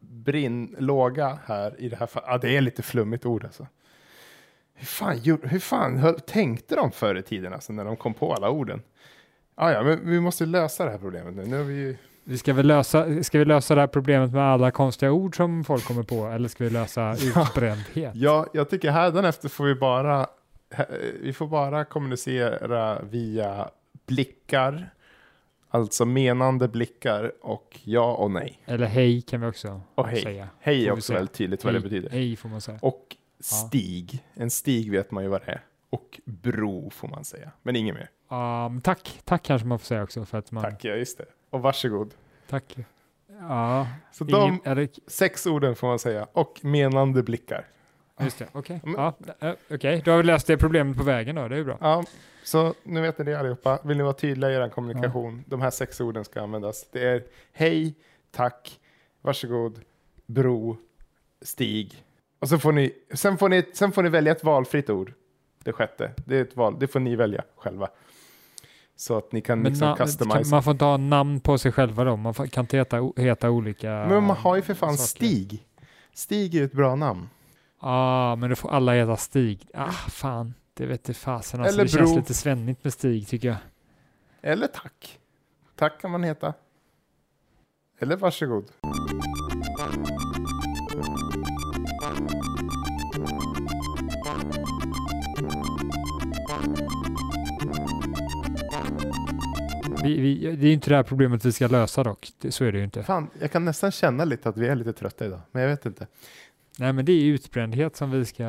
brinn, 0.00 0.76
låga 0.78 1.38
här 1.46 1.80
i 1.80 1.88
det 1.88 1.96
här 1.96 2.06
fallet, 2.06 2.28
ja 2.30 2.38
det 2.38 2.56
är 2.56 2.60
lite 2.60 2.82
flummigt 2.82 3.26
ord 3.26 3.44
alltså. 3.44 3.66
Hur 4.74 4.86
fan, 4.86 5.18
gjorde- 5.18 5.48
hur 5.48 5.58
fan 5.58 5.96
höll, 5.98 6.20
tänkte 6.20 6.76
de 6.76 6.92
förr 6.92 7.14
i 7.14 7.22
tiden 7.22 7.52
alltså, 7.52 7.72
när 7.72 7.84
de 7.84 7.96
kom 7.96 8.14
på 8.14 8.32
alla 8.34 8.50
orden? 8.50 8.82
Ah, 9.54 9.70
ja, 9.70 9.82
men 9.82 10.10
vi 10.10 10.20
måste 10.20 10.46
lösa 10.46 10.84
det 10.84 10.90
här 10.90 10.98
problemet 10.98 11.34
nu. 11.34 11.44
Nu 11.46 11.56
har 11.56 11.64
vi 11.64 11.74
ju... 11.74 11.96
Vi 12.24 12.38
ska 12.38 12.52
väl 12.52 12.66
lösa, 12.66 13.22
ska 13.22 13.38
vi 13.38 13.44
lösa 13.44 13.74
det 13.74 13.80
här 13.80 13.88
problemet 13.88 14.32
med 14.32 14.42
alla 14.42 14.70
konstiga 14.70 15.12
ord 15.12 15.36
som 15.36 15.64
folk 15.64 15.84
kommer 15.84 16.02
på 16.02 16.26
eller 16.26 16.48
ska 16.48 16.64
vi 16.64 16.70
lösa 16.70 17.12
utbrändhet? 17.22 18.12
Ja, 18.14 18.46
jag 18.52 18.70
tycker 18.70 18.90
hädanefter 18.90 19.48
får 19.48 19.64
vi 19.64 19.74
bara, 19.74 20.26
vi 21.20 21.32
får 21.32 21.46
bara 21.46 21.84
kommunicera 21.84 23.02
via 23.02 23.68
blickar, 24.06 24.90
alltså 25.70 26.04
menande 26.04 26.68
blickar 26.68 27.32
och 27.40 27.80
ja 27.84 28.14
och 28.14 28.30
nej. 28.30 28.62
Eller 28.64 28.86
hej 28.86 29.20
kan 29.22 29.40
vi 29.40 29.46
också 29.46 29.80
Och 29.94 30.08
hej. 30.08 30.22
säga. 30.22 30.48
Hej 30.60 30.86
är 30.86 30.92
också 30.92 31.02
säga. 31.02 31.18
väldigt 31.18 31.34
tydligt 31.34 31.64
vad 31.64 31.72
hej, 31.72 31.82
det 31.82 31.88
betyder. 31.88 32.10
Hej 32.10 32.36
får 32.36 32.48
man 32.48 32.60
säga. 32.60 32.78
Och 32.82 33.16
stig, 33.44 34.24
en 34.34 34.50
stig 34.50 34.90
vet 34.90 35.10
man 35.10 35.22
ju 35.24 35.28
vad 35.30 35.40
det 35.46 35.52
är. 35.52 35.64
Och 35.90 36.20
bro 36.24 36.90
får 36.90 37.08
man 37.08 37.24
säga, 37.24 37.50
men 37.62 37.76
inget 37.76 37.94
mer. 37.94 38.10
Um, 38.66 38.80
tack, 38.80 39.20
tack 39.24 39.42
kanske 39.42 39.66
man 39.68 39.78
får 39.78 39.86
säga 39.86 40.02
också 40.02 40.24
för 40.24 40.38
att 40.38 40.52
man... 40.52 40.62
Tack, 40.64 40.84
ja 40.84 40.94
just 40.94 41.18
det. 41.18 41.24
Och 41.50 41.62
varsågod. 41.62 42.14
Tack. 42.48 42.76
Ja, 43.40 43.88
Så 44.12 44.24
ingen, 44.28 44.60
de 44.64 44.74
det, 44.74 44.98
sex 45.06 45.46
orden 45.46 45.76
får 45.76 45.86
man 45.86 45.98
säga, 45.98 46.26
och 46.32 46.60
menande 46.62 47.22
blickar. 47.22 47.66
just 48.20 48.38
det, 48.38 48.46
okej. 48.52 48.80
Men- 48.84 48.94
Ja, 48.94 49.14
eh, 49.48 49.54
okej, 49.70 50.02
då 50.04 50.10
har 50.10 50.18
vi 50.18 50.24
löst 50.24 50.46
det 50.46 50.56
problemet 50.56 50.96
på 50.96 51.02
vägen 51.02 51.36
då, 51.36 51.48
det 51.48 51.54
är 51.54 51.58
ju 51.58 51.64
bra. 51.64 51.78
Ja, 51.80 52.04
så 52.44 52.74
nu 52.82 53.00
vet 53.00 53.18
ni 53.18 53.24
det 53.24 53.34
allihopa. 53.38 53.78
Vill 53.84 53.96
ni 53.96 54.02
vara 54.02 54.12
tydliga 54.12 54.50
i 54.50 54.54
er 54.54 54.68
kommunikation? 54.68 55.44
De 55.46 55.60
här 55.60 55.70
sex 55.70 56.00
orden 56.00 56.24
ska 56.24 56.42
användas. 56.42 56.86
Det 56.92 57.08
är 57.08 57.24
hej, 57.52 57.94
tack, 58.30 58.80
varsågod, 59.22 59.80
bro, 60.26 60.76
stig. 61.42 62.04
Och 62.38 62.48
så 62.48 62.58
får 62.58 62.72
ni, 62.72 62.92
sen, 63.14 63.38
får 63.38 63.48
ni, 63.48 63.64
sen 63.74 63.92
får 63.92 64.02
ni 64.02 64.08
välja 64.08 64.32
ett 64.32 64.44
valfritt 64.44 64.90
ord. 64.90 65.12
Det 65.64 65.72
sjätte. 65.72 66.12
Det 66.16 66.36
är 66.36 66.42
ett 66.42 66.56
val, 66.56 66.76
det 66.78 66.86
får 66.86 67.00
ni 67.00 67.16
välja 67.16 67.44
själva. 67.56 67.88
Så 68.96 69.18
att 69.18 69.32
ni 69.32 69.40
kan 69.40 69.58
Men 69.58 69.72
liksom 69.72 69.96
customize. 69.96 70.50
man 70.50 70.62
får 70.62 70.70
inte 70.70 70.84
ha 70.84 70.96
namn 70.96 71.40
på 71.40 71.58
sig 71.58 71.72
själva 71.72 72.04
då? 72.04 72.16
Man 72.16 72.34
får, 72.34 72.46
kan 72.46 72.64
inte 72.64 72.76
heta, 72.76 73.12
heta 73.16 73.50
olika... 73.50 73.88
Men 73.88 74.24
man 74.24 74.36
har 74.36 74.56
ju 74.56 74.62
för 74.62 74.74
fan 74.74 74.96
saker. 74.96 75.26
Stig. 75.26 75.66
Stig 76.14 76.54
är 76.54 76.58
ju 76.58 76.64
ett 76.64 76.72
bra 76.72 76.94
namn. 76.94 77.28
Ja, 77.80 77.88
ah, 77.90 78.36
men 78.36 78.50
då 78.50 78.56
får 78.56 78.70
alla 78.70 78.92
heta 78.92 79.16
Stig. 79.16 79.68
Ah, 79.74 79.90
fan. 79.92 80.54
Det 80.74 80.86
vet 80.86 81.08
inte 81.08 81.20
fasen. 81.20 81.60
Alltså, 81.60 81.74
Eller 81.74 81.84
det 81.84 81.88
känns 81.90 82.10
Bro. 82.10 82.18
lite 82.18 82.34
svennigt 82.34 82.84
med 82.84 82.92
Stig 82.92 83.28
tycker 83.28 83.48
jag. 83.48 83.56
Eller 84.42 84.66
tack. 84.66 85.18
Tack 85.76 86.00
kan 86.00 86.10
man 86.10 86.24
heta. 86.24 86.54
Eller 87.98 88.16
varsågod. 88.16 88.64
Vi, 100.04 100.20
vi, 100.20 100.56
det 100.56 100.68
är 100.68 100.72
inte 100.72 100.90
det 100.90 100.96
här 100.96 101.02
problemet 101.02 101.44
vi 101.44 101.52
ska 101.52 101.66
lösa 101.68 102.02
dock. 102.04 102.28
Det, 102.38 102.52
så 102.52 102.64
är 102.64 102.72
det 102.72 102.78
ju 102.78 102.84
inte. 102.84 103.02
Fan, 103.02 103.30
jag 103.40 103.52
kan 103.52 103.64
nästan 103.64 103.90
känna 103.90 104.24
lite 104.24 104.48
att 104.48 104.56
vi 104.56 104.68
är 104.68 104.74
lite 104.76 104.92
trötta 104.92 105.26
idag, 105.26 105.40
men 105.52 105.62
jag 105.62 105.68
vet 105.70 105.86
inte. 105.86 106.06
Nej, 106.78 106.92
men 106.92 107.04
det 107.04 107.12
är 107.12 107.24
utbrändhet 107.24 107.96
som 107.96 108.10
vi 108.10 108.24
ska 108.24 108.44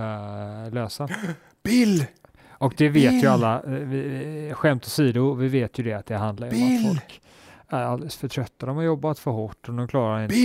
lösa. 0.71 1.09
Bill! 1.63 2.05
Och 2.49 2.73
det 2.77 2.89
vet 2.89 3.11
Bill! 3.11 3.21
ju 3.21 3.27
alla. 3.27 3.63
eh, 3.63 3.69
Vi, 3.71 4.51
skämt 4.55 4.85
åsido, 4.85 5.33
vi 5.33 5.47
vet 5.47 5.79
ju 5.79 5.83
det 5.83 5.93
att 5.93 6.05
det 6.05 6.17
handlar 6.17 6.47
om 6.47 6.53
Bill! 6.53 6.75
att 6.85 6.87
folk 6.87 7.21
är 7.67 7.81
alldeles 7.83 8.15
för 8.17 8.27
trötta. 8.27 8.65
De 8.65 8.75
har 8.75 8.83
jobbat 8.83 9.19
för 9.19 9.31
hårt 9.31 9.69
och 9.69 9.75
de 9.75 9.87
klarar 9.87 10.23
inte 10.23 10.35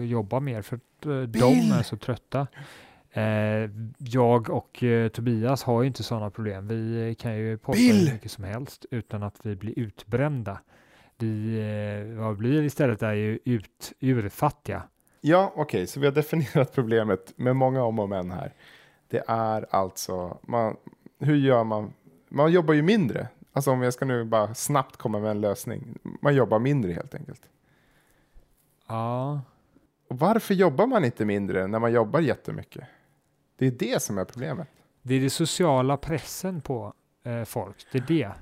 att 0.00 0.08
jobba 0.08 0.40
mer 0.40 0.62
för 0.62 0.76
att 0.76 1.06
eh, 1.06 1.20
de 1.20 1.72
är 1.72 1.82
så 1.82 1.96
trötta. 1.96 2.46
Eh, 3.16 3.70
jag 3.98 4.50
och 4.50 4.82
eh, 4.82 5.08
Tobias 5.08 5.62
har 5.62 5.82
ju 5.82 5.86
inte 5.86 6.02
sådana 6.02 6.30
problem. 6.30 6.68
Vi 6.68 7.14
kan 7.18 7.36
ju 7.36 7.58
podda 7.58 7.78
hur 7.78 8.12
mycket 8.12 8.30
som 8.30 8.44
helst 8.44 8.86
utan 8.90 9.22
att 9.22 9.36
vi 9.42 9.56
blir 9.56 9.78
utbrända. 9.78 10.60
Vi, 11.18 11.58
eh, 11.58 12.18
vad 12.18 12.36
blir 12.36 12.62
istället 12.62 13.02
är 13.02 13.12
ju 13.12 13.38
ut, 13.44 13.92
urfattiga. 14.00 14.82
Ja, 15.20 15.52
okej, 15.56 15.86
så 15.86 16.00
vi 16.00 16.06
har 16.06 16.12
definierat 16.12 16.74
problemet 16.74 17.32
med 17.36 17.56
många 17.56 17.82
om 17.82 17.98
och 17.98 18.08
men 18.08 18.30
här. 18.30 18.52
Det 19.08 19.24
är 19.26 19.66
alltså, 19.70 20.38
man, 20.42 20.76
hur 21.18 21.36
gör 21.36 21.64
man? 21.64 21.92
Man 22.28 22.52
jobbar 22.52 22.74
ju 22.74 22.82
mindre. 22.82 23.28
Alltså 23.52 23.70
om 23.70 23.82
jag 23.82 23.92
ska 23.92 24.04
nu 24.04 24.24
bara 24.24 24.54
snabbt 24.54 24.96
komma 24.96 25.18
med 25.18 25.30
en 25.30 25.40
lösning. 25.40 25.98
Man 26.22 26.34
jobbar 26.34 26.58
mindre 26.58 26.92
helt 26.92 27.14
enkelt. 27.14 27.42
Ja, 28.88 29.40
Och 30.08 30.18
varför 30.18 30.54
jobbar 30.54 30.86
man 30.86 31.04
inte 31.04 31.24
mindre 31.24 31.66
när 31.66 31.78
man 31.78 31.92
jobbar 31.92 32.20
jättemycket? 32.20 32.84
Det 33.56 33.66
är 33.66 33.70
det 33.70 34.02
som 34.02 34.18
är 34.18 34.24
problemet. 34.24 34.68
Det 35.02 35.14
är 35.14 35.20
det 35.20 35.30
sociala 35.30 35.96
pressen 35.96 36.60
på 36.60 36.92
eh, 37.24 37.44
folk. 37.44 37.76
Det 37.92 37.98
är 37.98 38.04
det. 38.08 38.32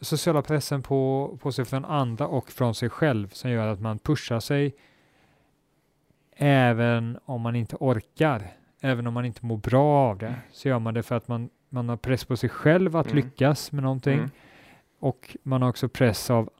Sociala 0.00 0.42
pressen 0.42 0.82
på, 0.82 1.38
på 1.42 1.52
sig 1.52 1.64
från 1.64 1.84
andra 1.84 2.26
och 2.26 2.50
från 2.50 2.74
sig 2.74 2.88
själv 2.90 3.28
som 3.28 3.50
gör 3.50 3.66
att 3.66 3.80
man 3.80 3.98
pushar 3.98 4.40
sig 4.40 4.74
även 6.36 7.18
om 7.24 7.40
man 7.40 7.56
inte 7.56 7.76
orkar. 7.80 8.48
Även 8.80 9.06
om 9.06 9.14
man 9.14 9.24
inte 9.24 9.46
mår 9.46 9.56
bra 9.56 10.08
av 10.10 10.18
det 10.18 10.34
så 10.52 10.68
gör 10.68 10.78
man 10.78 10.94
det 10.94 11.02
för 11.02 11.14
att 11.16 11.28
man, 11.28 11.50
man 11.68 11.88
har 11.88 11.96
press 11.96 12.24
på 12.24 12.36
sig 12.36 12.48
själv 12.48 12.96
att 12.96 13.06
Mm. 13.06 13.16
lyckas 13.16 13.72
med 13.72 13.82
någonting 13.82 14.18
Mm. 14.18 14.30
och 14.98 15.36
man 15.42 15.62
har 15.62 15.68
också 15.68 15.88
press 15.88 16.30
av 16.30 16.50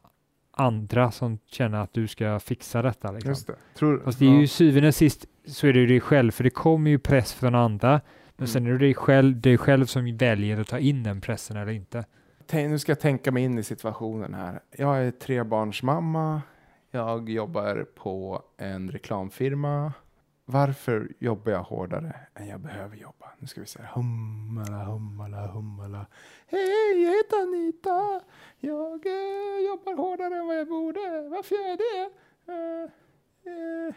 andra 0.53 1.11
som 1.11 1.37
känner 1.47 1.77
att 1.79 1.93
du 1.93 2.07
ska 2.07 2.39
fixa 2.39 2.81
detta. 2.81 3.11
Liksom. 3.11 3.29
Just 3.29 3.47
det. 3.47 3.55
Tror, 3.77 4.01
Fast 4.05 4.19
det 4.19 4.25
är 4.25 4.29
ju 4.33 4.41
ja. 4.41 4.47
syvende 4.47 4.87
och 4.87 4.95
sist 4.95 5.25
så 5.45 5.67
är 5.67 5.73
det 5.73 5.79
ju 5.79 5.87
dig 5.87 5.99
själv, 6.01 6.31
för 6.31 6.43
det 6.43 6.49
kommer 6.49 6.91
ju 6.91 6.99
press 6.99 7.33
från 7.33 7.55
andra. 7.55 7.89
Men 8.35 8.43
Mm. 8.43 8.47
sen 8.47 8.67
är 8.67 8.71
det 8.71 8.77
dig 8.77 8.93
själv, 8.93 9.41
dig 9.41 9.57
själv 9.57 9.85
som 9.85 10.17
väljer 10.17 10.59
att 10.61 10.67
ta 10.67 10.79
in 10.79 11.03
den 11.03 11.21
pressen 11.21 11.57
eller 11.57 11.71
inte. 11.71 12.05
Tänk, 12.47 12.69
nu 12.69 12.79
ska 12.79 12.91
jag 12.91 12.99
tänka 12.99 13.31
mig 13.31 13.43
in 13.43 13.57
i 13.57 13.63
situationen 13.63 14.33
här. 14.33 14.59
Jag 14.77 14.97
är 15.05 15.11
trebarnsmamma. 15.11 16.41
Jag 16.91 17.29
jobbar 17.29 17.85
på 17.95 18.41
en 18.57 18.91
reklamfirma. 18.91 19.93
Varför 20.45 21.11
jobbar 21.19 21.51
jag 21.51 21.63
hårdare 21.63 22.15
än 22.35 22.47
jag 22.47 22.59
behöver 22.59 22.95
jobba? 22.97 23.25
Nu 23.39 23.47
ska 23.47 23.61
vi 23.61 23.67
se. 23.67 23.79
Hummala, 23.93 24.83
hummala, 24.83 25.47
hummala. 25.47 26.05
Hej, 26.47 27.03
jag 27.03 27.11
heter 27.11 27.37
Anita. 27.41 28.21
Jag 28.59 29.05
eh, 29.05 29.65
jobbar 29.67 29.95
hårdare 29.97 30.35
än 30.39 30.47
vad 30.47 30.57
jag 30.57 30.67
borde. 30.67 30.99
Varför 31.29 31.55
gör 31.55 31.67
jag 31.69 31.77
det? 31.77 32.09
Eh, 32.51 32.83
eh, 33.53 33.93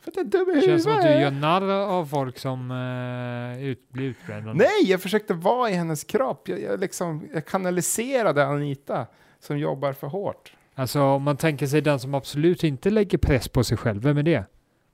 för 0.00 0.10
att 0.10 0.16
jag 0.16 0.26
är 0.26 0.30
dum 0.30 0.40
i 0.40 0.44
Det 0.44 0.60
huvudet. 0.60 0.64
känns 0.64 0.82
som 0.82 0.92
att 0.96 1.02
du 1.02 1.08
gör 1.08 1.30
narr 1.30 1.70
av 1.70 2.06
folk 2.06 2.38
som 2.38 2.70
eh, 2.70 3.64
ut, 3.64 3.88
blir 3.90 4.04
utbrända. 4.08 4.52
Nej, 4.52 4.82
jag 4.84 5.02
försökte 5.02 5.34
vara 5.34 5.70
i 5.70 5.72
hennes 5.72 6.04
kropp. 6.04 6.48
Jag, 6.48 6.60
jag, 6.60 6.80
liksom, 6.80 7.28
jag 7.34 7.46
kanaliserade 7.46 8.46
Anita 8.46 9.06
som 9.38 9.58
jobbar 9.58 9.92
för 9.92 10.06
hårt. 10.06 10.52
Alltså 10.74 11.02
om 11.02 11.22
man 11.22 11.36
tänker 11.36 11.66
sig 11.66 11.80
den 11.80 12.00
som 12.00 12.14
absolut 12.14 12.64
inte 12.64 12.90
lägger 12.90 13.18
press 13.18 13.48
på 13.48 13.64
sig 13.64 13.76
själv, 13.76 14.02
vem 14.02 14.18
är 14.18 14.22
det? 14.22 14.44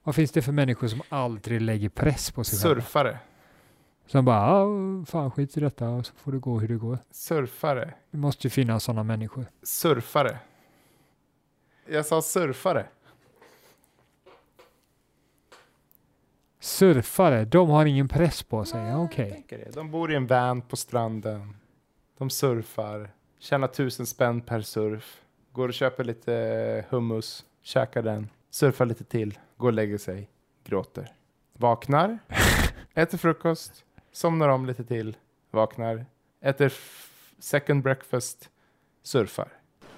Vad 0.07 0.15
finns 0.15 0.31
det 0.33 0.43
för 0.43 0.53
människor 0.53 0.89
som 0.89 1.03
aldrig 1.09 1.61
lägger 1.61 1.89
press 1.89 2.31
på 2.31 2.45
sig 2.45 2.59
själva? 2.59 2.81
Surfare. 2.83 3.19
Som 4.07 4.25
bara, 4.25 4.41
"Ah, 4.41 5.05
fan 5.07 5.31
skit 5.31 5.57
i 5.57 5.61
detta, 5.61 6.03
så 6.03 6.13
får 6.17 6.33
det 6.33 6.39
gå 6.39 6.59
hur 6.61 6.69
det 6.69 6.75
går. 6.75 6.99
Surfare. 7.11 7.95
Det 8.11 8.19
måste 8.19 8.47
ju 8.47 8.51
finnas 8.51 8.85
sådana 8.85 9.03
människor. 9.03 9.47
Surfare. 9.63 10.39
Jag 11.87 12.07
sa 12.07 12.23
surfare. 12.23 12.87
Surfare, 16.61 17.45
de 17.45 17.69
har 17.71 17.87
ingen 17.87 18.09
press 18.09 18.43
på 18.43 18.65
sig. 18.65 18.95
Okej. 18.95 19.45
Det. 19.49 19.75
De 19.75 19.91
bor 19.91 20.13
i 20.13 20.15
en 20.17 20.27
van 20.27 20.63
på 20.63 20.77
stranden. 20.77 21.57
De 22.19 22.31
surfar. 22.31 23.11
Tjänar 23.39 23.69
tusen 23.69 24.07
spänn 24.07 24.41
per 24.41 24.61
surf. 24.61 25.21
Går 25.53 25.69
och 25.69 25.75
köper 25.75 26.05
lite 26.05 26.85
hummus. 26.89 27.45
Käkar 27.63 28.03
den. 28.03 28.29
Surfar 28.57 28.87
lite 28.87 29.05
till. 29.05 29.39
Går 29.57 29.69
och 29.69 29.73
lägger 29.73 29.99
sig. 29.99 30.31
Gråter. 30.65 31.13
Vaknar. 31.53 32.19
äter 32.95 33.19
frukost. 33.19 33.85
Somnar 34.13 34.49
om 34.49 34.67
lite 34.67 34.85
till. 34.85 35.17
Vaknar. 35.51 36.07
Äter 36.41 36.73
second 37.39 37.83
breakfast. 37.83 38.51
Surfar. 39.03 39.49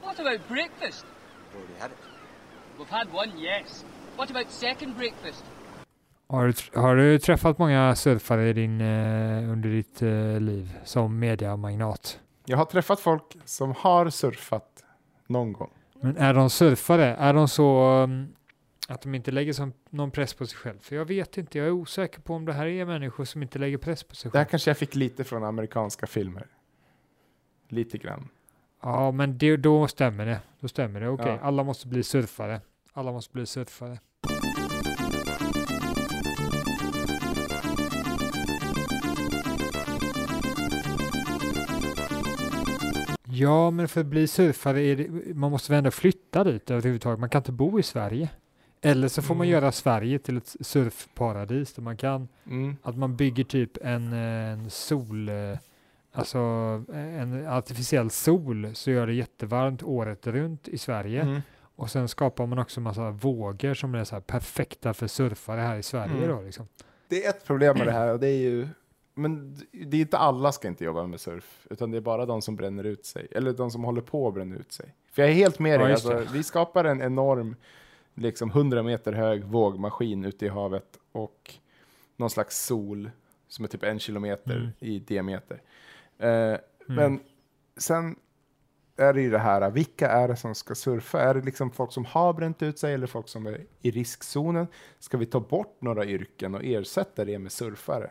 What 0.03 0.21
about 0.21 0.49
breakfast? 0.49 1.07
Already 1.55 1.81
had 1.81 1.91
it. 1.91 1.99
We've 2.79 2.91
had 2.91 3.09
one, 3.13 3.41
yes. 3.41 3.85
What 4.17 4.31
about 4.31 4.51
second 4.51 4.97
breakfast? 4.97 5.45
Har 6.29 6.47
du, 6.47 6.81
har 6.81 6.97
du 6.97 7.19
träffat 7.19 7.59
många 7.59 7.95
surfare 7.95 8.49
i 8.49 8.53
din, 8.53 8.81
eh, 8.81 9.53
under 9.53 9.69
ditt 9.69 10.03
eh, 10.03 10.41
liv 10.41 10.79
som 10.85 11.19
mediamagnat? 11.19 12.21
Jag 12.45 12.57
har 12.57 12.65
träffat 12.65 13.01
folk 13.01 13.37
som 13.45 13.75
har 13.79 14.11
surfat 14.11 14.85
någon 15.27 15.53
gång. 15.53 15.71
Men 16.01 16.17
är 16.17 16.35
de 16.35 16.51
surfare? 16.51 17.17
Är 17.17 17.35
de 17.35 17.49
så 17.49 18.03
um, 18.03 18.35
att 18.91 19.03
de 19.03 19.15
inte 19.15 19.31
lägger 19.31 19.53
som, 19.53 19.73
någon 19.91 20.11
press 20.11 20.35
på 20.35 20.47
sig 20.47 20.59
själv? 20.59 20.79
För 20.79 20.97
jag 20.97 21.05
vet 21.05 21.39
inte, 21.39 21.59
jag 21.59 21.67
är 21.67 21.71
osäker 21.71 22.21
på 22.21 22.35
om 22.35 22.45
det 22.45 22.53
här 22.53 22.67
är 22.67 22.85
människor 22.85 23.25
som 23.25 23.43
inte 23.43 23.59
lägger 23.59 23.79
press 23.79 24.03
på 24.05 24.15
sig 24.15 24.31
Det 24.31 24.39
här 24.39 24.45
själv. 24.45 24.51
kanske 24.51 24.71
jag 24.71 24.79
fick 24.79 24.95
lite 24.95 25.25
från 25.25 25.45
amerikanska 25.45 26.07
filmer. 26.07 26.47
Lite 27.69 27.99
grann. 27.99 28.29
Ja, 28.83 29.11
men 29.11 29.39
det, 29.39 29.57
då 29.57 29.89
stämmer 29.89 30.27
det. 30.27 30.41
Då 30.61 30.69
stämmer 30.69 31.01
det. 31.01 31.09
Okej, 31.09 31.27
Ja. 31.27 31.39
alla 31.43 31.63
måste 31.65 31.87
bli 31.89 32.03
surfare. 32.03 32.61
Alla 32.93 33.13
måste 33.13 33.33
bli 33.33 33.47
surfare. 33.47 33.99
Ja, 43.31 43.71
men 43.71 43.89
för 43.89 44.01
att 44.01 44.07
bli 44.07 44.27
surfare 44.27 44.81
är 44.83 44.97
det, 44.97 45.35
man 45.35 45.51
måste 45.51 45.73
väl 45.73 45.79
ändå 45.79 45.91
flytta 45.91 46.45
dit 46.45 46.71
överhuvudtaget. 46.71 47.21
Man 47.21 47.29
kan 47.31 47.41
inte 47.41 47.53
bo 47.53 47.79
i 47.81 47.83
Sverige. 47.83 48.29
Eller 48.83 49.09
så 49.09 49.23
får 49.23 49.35
man 49.35 49.47
Mm. 49.47 49.53
göra 49.53 49.73
Sverige 49.73 50.19
till 50.19 50.37
ett 50.37 50.57
surfparadis 50.61 51.73
där 51.75 51.83
man 51.83 51.97
kan, 51.97 52.29
Mm. 52.47 52.77
att 52.83 52.97
man 52.99 53.17
bygger 53.17 53.45
typ 53.45 53.77
en, 53.83 54.13
eh, 54.13 54.53
en 54.53 54.71
sol, 54.71 55.29
eh, 55.29 55.59
alltså 56.13 56.39
en 56.93 57.47
artificiell 57.49 58.11
sol 58.11 58.71
så 58.75 58.91
gör 58.91 59.07
det 59.07 59.15
jättevarmt 59.15 59.83
året 59.83 60.27
runt 60.27 60.69
i 60.69 60.79
Sverige. 60.79 61.23
Mm. 61.23 61.41
Och 61.77 61.91
sen 61.91 62.09
skapar 62.09 62.47
man 62.47 62.59
också 62.59 62.81
massa 62.81 63.11
vågor 63.11 63.75
som 63.75 63.95
är 63.95 64.05
så 64.05 64.15
här 64.15 64.21
perfekta 64.21 64.95
för 64.95 65.07
surfare 65.07 65.61
här 65.61 65.77
i 65.77 65.83
Sverige 65.83 66.17
Mm. 66.25 66.29
då 66.29 66.43
liksom. 66.43 66.69
Det 67.09 67.25
är 67.25 67.31
ett 67.31 67.47
problem 67.47 67.79
med 67.79 67.87
det 67.87 67.93
här 68.01 68.13
och 68.13 68.21
det 68.21 68.29
är 68.29 68.39
ju 68.39 68.69
men 69.15 69.57
det 69.73 69.97
är 69.97 70.01
inte 70.01 70.19
alla 70.19 70.53
ska 70.53 70.69
inte 70.69 70.85
jobba 70.85 71.07
med 71.07 71.21
surf, 71.21 71.67
utan 71.71 71.91
det 71.91 71.97
är 71.97 72.01
bara 72.01 72.27
de 72.27 72.43
som 72.43 72.57
bränner 72.57 72.85
ut 72.85 73.07
sig, 73.07 73.29
eller 73.31 73.53
de 73.53 73.71
som 73.71 73.85
håller 73.85 74.01
på 74.01 74.29
att 74.29 74.35
bränna 74.35 74.57
ut 74.57 74.73
sig. 74.73 74.95
För 75.13 75.23
jag 75.23 75.31
är 75.31 75.35
helt 75.35 75.59
med 75.59 75.81
dig, 75.81 75.93
alltså, 75.93 76.23
vi 76.33 76.43
skapar 76.43 76.85
en 76.85 77.03
enorm, 77.03 77.57
liksom 78.21 78.51
100 78.51 78.83
meter 78.83 79.13
hög 79.13 79.45
vågmaskin 79.45 80.25
ute 80.25 80.47
i 80.47 80.49
havet 80.49 80.99
och 81.13 81.55
någon 82.17 82.31
slags 82.31 82.65
sol 82.67 83.11
som 83.49 83.65
är 83.65 83.69
typ 83.69 83.83
en 83.83 83.99
kilometer 83.99 84.57
Mm. 84.57 84.69
i 84.79 84.99
diameter. 84.99 85.63
Eh, 86.19 86.55
Men 86.87 87.21
sen 87.77 88.17
är 88.97 89.13
det 89.13 89.21
ju 89.23 89.31
det 89.31 89.39
här, 89.39 89.71
vilka 89.71 90.11
är 90.11 90.29
det 90.29 90.37
som 90.37 90.55
ska 90.55 90.75
surfa? 90.75 91.21
Är 91.21 91.35
det 91.35 91.41
liksom 91.41 91.71
folk 91.71 91.93
som 91.93 92.05
har 92.05 92.33
bränt 92.33 92.63
ut 92.63 92.79
sig 92.79 92.95
eller 92.95 93.07
folk 93.07 93.29
som 93.29 93.47
är 93.47 93.65
i 93.83 93.91
riskzonen? 93.91 94.67
Ska 94.99 95.17
vi 95.19 95.27
ta 95.27 95.41
bort 95.41 95.77
några 95.83 96.05
yrken 96.05 96.55
och 96.55 96.65
ersätta 96.65 97.25
det 97.25 97.39
med 97.39 97.53
surfare? 97.53 98.11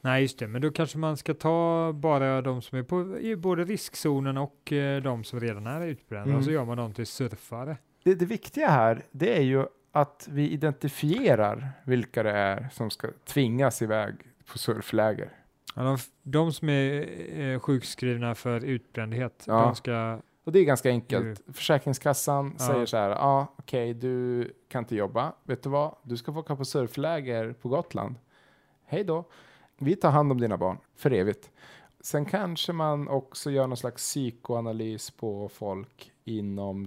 Nej, 0.00 0.22
just 0.22 0.38
det, 0.38 0.46
men 0.46 0.62
då 0.62 0.70
kanske 0.70 0.98
man 0.98 1.16
ska 1.16 1.34
ta 1.34 1.92
bara 1.92 2.42
de 2.42 2.62
som 2.62 2.78
är 2.78 2.82
på, 2.82 3.18
i 3.18 3.36
både 3.36 3.64
riskzonen 3.64 4.36
och 4.38 4.72
eh, 4.72 5.02
de 5.02 5.24
som 5.24 5.40
redan 5.40 5.66
är 5.66 5.86
utbrända 5.86 6.24
Mm. 6.26 6.38
och 6.38 6.44
så 6.44 6.50
gör 6.50 6.64
man 6.64 6.76
dem 6.76 6.92
till 6.94 7.06
surfare. 7.06 7.76
Det, 8.06 8.14
det 8.14 8.26
viktiga 8.26 8.68
här, 8.68 9.02
det 9.10 9.36
är 9.36 9.42
ju 9.42 9.66
att 9.92 10.28
vi 10.30 10.50
identifierar 10.50 11.72
vilka 11.84 12.22
det 12.22 12.30
är 12.30 12.68
som 12.72 12.90
ska 12.90 13.08
tvingas 13.24 13.82
iväg 13.82 14.14
på 14.52 14.58
surfläger. 14.58 15.30
Ja, 15.74 15.82
de, 15.82 15.98
de 16.22 16.52
som 16.52 16.68
är 16.68 17.06
eh, 17.40 17.58
sjukskrivna 17.60 18.34
för 18.34 18.64
utbrändhet, 18.64 19.44
Ja. 19.46 19.62
de 19.62 19.74
ska, 19.74 20.18
Och 20.44 20.52
det 20.52 20.58
är 20.58 20.64
ganska 20.64 20.88
enkelt. 20.88 21.40
Försäkringskassan 21.52 22.56
Ja. 22.58 22.66
säger 22.66 22.86
så 22.86 22.96
här, 22.96 23.10
ja 23.10 23.16
ah, 23.16 23.54
okej 23.56 23.94
du 23.94 24.52
kan 24.68 24.82
inte 24.82 24.96
jobba, 24.96 25.32
vet 25.44 25.62
du 25.62 25.68
vad, 25.68 25.94
du 26.02 26.16
ska 26.16 26.32
få 26.32 26.40
åka 26.40 26.56
på 26.56 26.64
surfläger 26.64 27.52
på 27.52 27.68
Gotland. 27.68 28.14
Hej 28.84 29.04
då, 29.04 29.24
vi 29.78 29.96
tar 29.96 30.10
hand 30.10 30.32
om 30.32 30.40
dina 30.40 30.56
barn 30.56 30.78
för 30.96 31.10
evigt. 31.12 31.50
sen 32.00 32.24
kanske 32.24 32.72
man 32.72 33.08
också 33.08 33.50
gör 33.50 33.66
någon 33.66 33.76
slags 33.76 34.02
psykoanalys 34.02 35.10
på 35.10 35.48
folk 35.48 36.12
inom 36.24 36.86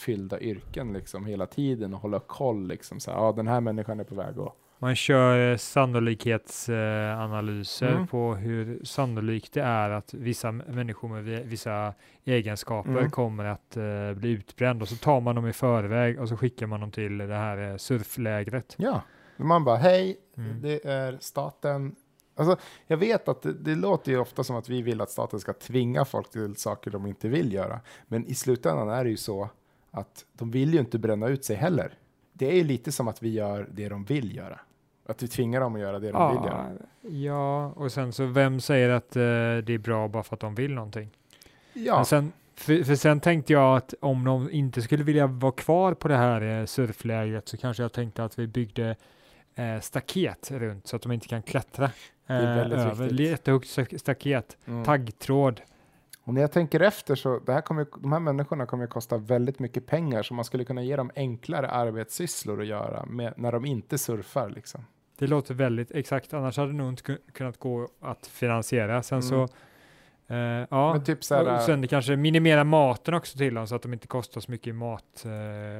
stressfyllda 0.00 0.40
yrken 0.40 0.92
liksom 0.92 1.26
hela 1.26 1.46
tiden 1.46 1.94
och 1.94 2.00
hålla 2.00 2.20
koll 2.20 2.66
liksom 2.68 3.00
så 3.00 3.10
här, 3.10 3.18
ja 3.18 3.32
den 3.32 3.46
här 3.46 3.60
människan 3.60 4.00
är 4.00 4.04
på 4.04 4.14
väg 4.14 4.38
att 4.38 4.52
Man 4.78 4.96
kör 4.96 5.52
eh, 5.52 5.56
sannolikhetsanalyser 5.56 7.92
Mm. 7.92 8.06
på 8.06 8.34
hur 8.34 8.80
sannolikt 8.84 9.52
det 9.52 9.62
är 9.62 9.90
att 9.90 10.14
vissa 10.14 10.52
människor 10.52 11.08
med 11.08 11.24
vi- 11.24 11.42
vissa 11.42 11.94
egenskaper 12.24 12.90
Mm. 12.90 13.10
kommer 13.10 13.44
att 13.44 13.76
eh, 13.76 14.12
bli 14.14 14.30
utbränd 14.30 14.82
och 14.82 14.88
så 14.88 14.96
tar 14.96 15.20
man 15.20 15.34
dem 15.34 15.46
i 15.48 15.52
förväg 15.52 16.20
och 16.20 16.28
så 16.28 16.36
skickar 16.36 16.66
man 16.66 16.80
dem 16.80 16.90
till 16.90 17.18
det 17.18 17.34
här 17.34 17.70
eh, 17.70 17.76
surflägret. 17.76 18.74
Ja, 18.78 19.00
man 19.36 19.64
bara 19.64 19.76
hej, 19.76 20.16
Mm. 20.36 20.60
det 20.62 20.84
är 20.84 21.16
staten. 21.20 21.94
Alltså, 22.38 22.56
jag 22.86 22.96
vet 22.96 23.28
att 23.28 23.42
det, 23.42 23.52
det 23.52 23.74
låter 23.74 24.12
ju 24.12 24.18
ofta 24.18 24.44
som 24.44 24.56
att 24.56 24.68
vi 24.68 24.82
vill 24.82 25.00
att 25.00 25.10
staten 25.10 25.40
ska 25.40 25.52
tvinga 25.52 26.04
folk 26.04 26.30
till 26.30 26.56
saker 26.56 26.90
de 26.90 27.06
inte 27.06 27.28
vill 27.28 27.52
göra. 27.52 27.80
Men 28.08 28.26
i 28.26 28.34
slutändan 28.34 28.88
är 28.88 29.04
det 29.04 29.10
ju 29.10 29.16
så 29.16 29.48
att 29.96 30.24
de 30.32 30.50
vill 30.50 30.74
ju 30.74 30.80
inte 30.80 30.98
bränna 30.98 31.28
ut 31.28 31.44
sig 31.44 31.56
heller. 31.56 31.92
Det 32.32 32.50
är 32.50 32.54
ju 32.54 32.64
lite 32.64 32.92
som 32.92 33.08
att 33.08 33.22
vi 33.22 33.28
gör 33.30 33.68
det 33.72 33.88
de 33.88 34.04
vill 34.04 34.36
göra. 34.36 34.60
Att 35.06 35.22
vi 35.22 35.28
tvingar 35.28 35.60
dem 35.60 35.74
att 35.74 35.80
göra 35.80 35.98
det 35.98 36.12
de 36.12 36.32
vill 36.32 36.44
göra. 36.44 36.72
ja, 37.00 37.66
och 37.76 37.92
sen 37.92 38.12
så 38.12 38.26
vem 38.26 38.60
säger 38.60 38.88
att 38.88 39.16
eh, 39.16 39.20
det 39.22 39.68
är 39.74 39.78
bra 39.78 40.08
bara 40.08 40.22
för 40.22 40.34
att 40.36 40.40
de 40.40 40.54
vill 40.54 40.74
någonting? 40.74 41.10
Ja, 41.72 41.96
Men 41.96 42.04
sen, 42.04 42.32
för, 42.54 42.84
för 42.84 42.94
sen 42.94 43.20
tänkte 43.20 43.52
jag 43.52 43.76
att 43.76 43.94
om 44.00 44.24
de 44.24 44.50
inte 44.50 44.82
skulle 44.82 45.04
vilja 45.04 45.26
vara 45.26 45.52
kvar 45.52 45.94
på 45.94 46.08
det 46.08 46.16
här 46.16 46.60
eh, 46.60 46.66
surflägret 46.66 47.48
så 47.48 47.56
kanske 47.56 47.82
jag 47.82 47.92
tänkte 47.92 48.24
att 48.24 48.38
vi 48.38 48.46
byggde 48.46 48.96
eh, 49.54 49.80
staket 49.80 50.50
runt 50.50 50.86
så 50.86 50.96
att 50.96 51.02
de 51.02 51.12
inte 51.12 51.28
kan 51.28 51.42
klättra 51.42 51.84
eh, 52.26 52.36
är 52.36 52.56
väldigt 52.56 52.78
över. 52.78 53.04
viktigt. 53.04 53.20
Jättehögt 53.20 53.66
sta- 53.66 53.98
staket, 53.98 54.56
mm. 54.66 54.84
taggtråd. 54.84 55.60
Och 56.26 56.34
när 56.34 56.40
jag 56.40 56.52
tänker 56.52 56.80
efter 56.80 57.14
så 57.14 57.38
det 57.38 57.52
här 57.52 57.60
kommer, 57.60 57.86
de 58.00 58.12
här 58.12 58.20
människorna 58.20 58.66
kommer 58.66 58.84
att 58.84 58.90
kosta 58.90 59.18
väldigt 59.18 59.58
mycket 59.58 59.86
pengar 59.86 60.22
så 60.22 60.34
man 60.34 60.44
skulle 60.44 60.64
kunna 60.64 60.82
ge 60.82 60.96
dem 60.96 61.10
enklare 61.16 61.68
arbetssysslor 61.70 62.60
att 62.60 62.66
göra 62.66 63.04
med, 63.06 63.34
när 63.36 63.52
de 63.52 63.64
inte 63.64 63.98
surfar. 63.98 64.50
Liksom. 64.50 64.84
Det 65.18 65.26
låter 65.26 65.54
väldigt 65.54 65.90
exakt, 65.90 66.34
annars 66.34 66.56
hade 66.56 66.68
det 66.70 66.76
nog 66.76 66.88
inte 66.88 67.02
kun- 67.02 67.18
kunnat 67.32 67.58
gå 67.58 67.88
att 68.00 68.26
finansiera. 68.26 69.02
Sen 69.02 69.18
Mm. 69.20 69.28
så, 69.28 69.42
eh, 70.34 70.66
ja, 70.70 70.92
Men 70.92 71.04
typ 71.04 71.24
så 71.24 71.34
här, 71.34 71.54
och 71.54 71.60
sen 71.62 71.88
kanske 71.88 72.16
minimera 72.16 72.64
maten 72.64 73.14
också 73.14 73.38
till 73.38 73.54
dem 73.54 73.66
så 73.66 73.74
att 73.74 73.82
de 73.82 73.92
inte 73.92 74.06
kostar 74.06 74.40
så 74.40 74.50
mycket 74.50 74.66
i 74.66 74.72
mat, 74.72 75.24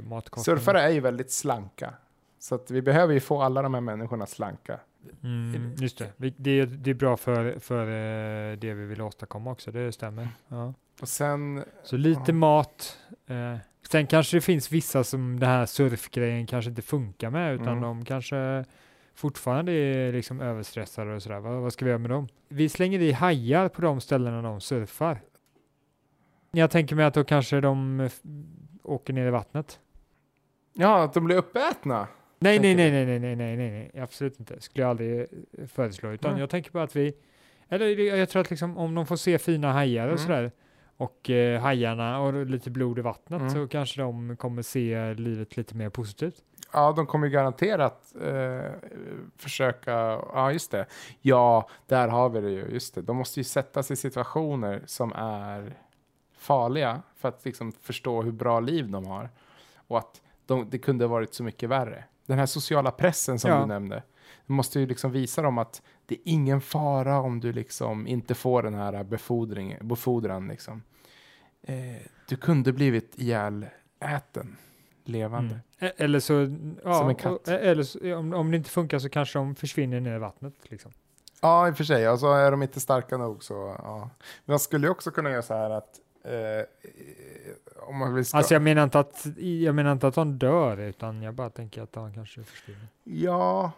matkostnader. 0.03 0.59
Surfare 0.61 0.83
är 0.83 0.91
ju 0.91 1.01
väldigt 1.01 1.31
slanka. 1.33 1.95
Så 2.39 2.55
att 2.55 2.71
vi 2.71 2.83
behöver 2.83 3.15
ju 3.15 3.21
få 3.21 3.43
alla 3.43 3.63
de 3.63 3.75
här 3.75 3.81
människorna 3.81 4.27
slanka. 4.27 4.81
Mm, 5.23 5.75
just 5.79 5.99
det. 5.99 6.13
Det, 6.37 6.51
är, 6.51 6.67
det 6.67 6.91
är 6.91 6.95
bra 6.95 7.17
för, 7.17 7.59
för 7.59 7.83
eh, 7.87 8.57
det 8.59 8.75
vi 8.75 8.87
vill 8.87 9.01
åstadkomma 9.01 9.51
också, 9.51 9.71
det 9.73 9.93
stämmer. 9.93 10.29
Ja. 10.49 10.75
Och 11.01 11.09
sen, 11.09 11.65
Så 11.85 11.97
lite 11.97 12.23
Ja. 12.27 12.33
mat. 12.35 12.99
Eh, 13.27 13.57
sen 13.91 14.07
kanske 14.07 14.37
det 14.37 14.41
finns 14.41 14.73
vissa 14.73 15.05
som 15.05 15.41
den 15.41 15.49
här 15.49 15.67
surfgrejen 15.67 16.47
kanske 16.47 16.69
inte 16.71 16.83
funkar 16.83 17.31
med, 17.31 17.55
utan 17.55 17.69
Mm. 17.69 17.81
de 17.81 18.05
kanske 18.05 18.65
fortfarande 19.15 19.73
är 19.73 20.13
liksom 20.13 20.41
överstressade 20.41 21.15
och 21.15 21.23
sådär. 21.23 21.41
Vad, 21.41 21.63
vad 21.63 21.73
ska 21.73 21.85
vi 21.85 21.91
göra 21.91 21.99
med 21.99 22.11
dem? 22.11 22.29
Vi 22.49 22.69
slänger 22.69 22.99
i 23.01 23.13
hajar 23.13 23.69
på 23.69 23.83
de 23.83 24.01
ställena 24.01 24.43
de 24.43 24.61
surfar. 24.61 25.21
Jag 26.51 26.71
tänker 26.71 26.97
mig 26.97 27.05
att 27.05 27.15
då 27.15 27.25
kanske 27.25 27.61
de 27.61 28.09
åker 28.83 29.13
ner 29.13 29.27
i 29.27 29.31
vattnet. 29.31 29.81
ja, 30.73 31.03
att 31.05 31.15
de 31.15 31.25
blir 31.25 31.37
uppätna. 31.37 32.09
Nej, 32.47 32.59
nej, 32.59 32.75
nej, 32.75 32.91
nej, 33.07 33.19
nej, 33.19 33.37
nej, 33.37 33.57
nej, 33.57 33.71
nej, 33.93 34.03
absolut 34.03 34.41
inte. 34.41 34.61
Skulle 34.61 34.83
jag 34.83 34.91
aldrig 34.91 35.21
eh, 35.21 35.67
föreslå, 35.67 36.11
utan 36.11 36.31
Mm. 36.31 36.41
jag 36.41 36.51
tänker 36.51 36.71
på 36.71 36.79
att 36.79 36.97
vi, 36.97 37.13
eller 37.69 37.87
jag 38.17 38.29
tror 38.29 38.41
att 38.43 38.51
liksom 38.51 38.79
om 38.79 38.95
de 38.95 39.07
får 39.07 39.17
se 39.17 39.39
fina 39.39 39.73
hajar 39.73 40.05
och 40.09 40.13
Mm. 40.13 40.27
sådär, 40.27 40.51
och 40.97 41.31
eh, 41.31 41.61
hajarna 41.61 42.21
och 42.21 42.47
lite 42.47 42.71
blod 42.71 42.99
i 42.99 43.03
vattnet 43.03 43.41
Mm. 43.41 43.53
så 43.53 43.69
kanske 43.69 44.01
de 44.01 44.37
kommer 44.37 44.63
se 44.63 45.15
livet 45.15 45.57
lite 45.57 45.75
mer 45.75 45.89
positivt. 45.91 46.43
Ja, 46.73 46.93
de 46.97 47.07
kommer 47.07 47.27
ju 47.27 47.33
garanterat 47.33 48.15
eh, 48.23 48.71
försöka, 49.37 49.91
ja 50.33 50.53
just 50.53 50.71
det. 50.71 50.87
Ja, 51.21 51.69
där 51.87 52.09
har 52.09 52.29
vi 52.31 52.41
det 52.41 52.51
ju, 52.51 52.67
just 52.73 52.95
det. 52.95 53.03
De 53.03 53.17
måste 53.17 53.41
ju 53.41 53.45
sätta 53.45 53.83
sig 53.83 53.95
i 53.95 53.97
situationer 53.97 54.83
som 54.87 55.13
är 55.13 55.75
farliga 56.39 57.03
för 57.17 57.29
att 57.29 57.45
liksom 57.45 57.73
förstå 57.73 58.23
hur 58.23 58.33
bra 58.33 58.61
liv 58.61 58.91
de 58.91 59.07
har. 59.07 59.31
Och 59.89 59.99
att 59.99 60.23
de, 60.47 60.71
det 60.71 60.79
kunde 60.79 61.05
ha 61.05 61.11
varit 61.11 61.35
så 61.35 61.43
mycket 61.45 61.69
värre. 61.69 62.05
Den 62.27 62.39
här 62.39 62.47
sociala 62.47 62.91
pressen 62.91 63.39
som 63.39 63.51
Ja. 63.51 63.61
du 63.61 63.67
nämnde. 63.67 64.03
Du 64.47 64.53
måste 64.53 64.81
ju 64.81 64.87
liksom 64.87 65.11
visa 65.13 65.43
dem 65.43 65.59
att 65.59 65.83
det 66.07 66.15
är 66.15 66.21
ingen 66.25 66.61
fara 66.61 67.21
om 67.21 67.41
du 67.41 67.53
liksom 67.53 68.07
inte 68.07 68.35
får 68.35 68.63
den 68.63 68.75
här 68.75 69.05
befordran. 69.85 70.49
Liksom. 70.49 70.83
Eh, 71.63 71.77
du 72.29 72.37
kunde 72.37 72.73
blivit 72.73 73.19
ihjäläten, 73.19 74.57
levande. 75.05 75.61
Mm. 75.79 75.91
E- 75.91 76.05
Eller 76.05 76.21
så, 76.21 76.33
ja, 76.85 76.95
Som 76.99 77.09
en 77.09 77.15
katt. 77.15 77.49
e- 77.49 77.59
eller 77.59 77.83
så, 77.83 78.17
om, 78.17 78.35
om 78.35 78.51
det 78.51 78.57
inte 78.57 78.71
funkar 78.71 78.99
så 78.99 79.09
kanske 79.09 79.39
de 79.39 79.55
försvinner 79.55 80.01
ner 80.01 80.17
i 80.17 80.19
vattnet. 80.19 80.55
Liksom. 80.63 80.93
Ja, 81.41 81.69
i 81.69 81.73
och 81.73 81.77
för 81.77 81.85
sig. 81.85 82.09
Och 82.09 82.19
så 82.19 82.33
är 82.33 82.51
de 82.51 82.63
inte 82.63 82.81
starka 82.81 83.17
nog 83.17 83.45
så, 83.45 83.77
ja. 83.83 84.11
Men 84.45 84.53
man 84.53 84.59
skulle 84.59 84.89
också 84.89 85.11
kunna 85.11 85.31
göra 85.31 85.43
så 85.43 85.55
här 85.55 85.71
att 85.71 86.01
eh, 86.25 86.65
om 87.87 87.99
man 87.99 88.15
vill 88.15 88.25
ska... 88.25 88.37
Alltså 88.37 88.55
jag 88.55 88.63
menar, 88.63 88.85
inte 88.85 88.99
att, 88.99 89.27
jag 89.37 89.75
menar 89.75 89.93
inte 89.93 90.09
att 90.09 90.15
de 90.15 90.39
dör, 90.39 90.79
utan 90.79 91.23
jag 91.23 91.35
bara 91.35 91.51
tänker 91.51 91.83
att 91.83 91.93
de 91.93 92.15
kanske 92.15 92.45
försvinner. 92.45 92.89
Ja. 93.05 93.73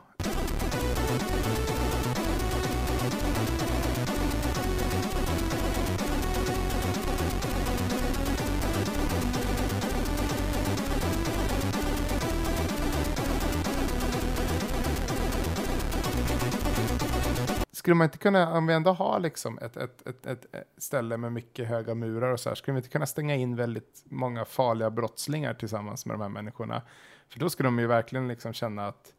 Skulle 17.89 17.97
man 17.97 18.05
inte 18.05 18.19
kunna, 18.19 18.53
om 18.53 18.67
vi 18.67 18.75
ändå 18.75 18.93
har 18.93 19.21
liksom 19.21 19.59
ett, 19.59 19.77
ett, 19.77 20.07
ett, 20.07 20.27
ett, 20.27 20.47
ställe 20.79 21.17
med 21.17 21.33
mycket 21.33 21.69
höga 21.69 21.95
murar 21.95 22.33
och 22.33 22.41
så 22.41 22.49
här, 22.49 22.57
skulle 22.57 22.73
vi 22.73 22.79
inte 22.79 22.89
kunna 22.89 23.07
stänga 23.07 23.35
in 23.35 23.57
väldigt 23.57 24.05
många 24.05 24.45
farliga 24.45 24.91
brottslingar 24.91 25.55
tillsammans 25.55 26.07
med 26.07 26.15
de 26.15 26.21
här 26.21 26.29
människorna? 26.29 26.83
För 27.29 27.41
då 27.41 27.51
skulle 27.51 27.67
de 27.67 27.79
ju 27.79 27.87
verkligen 27.87 28.29
liksom 28.29 28.53
känna 28.53 28.89
att, 28.89 29.13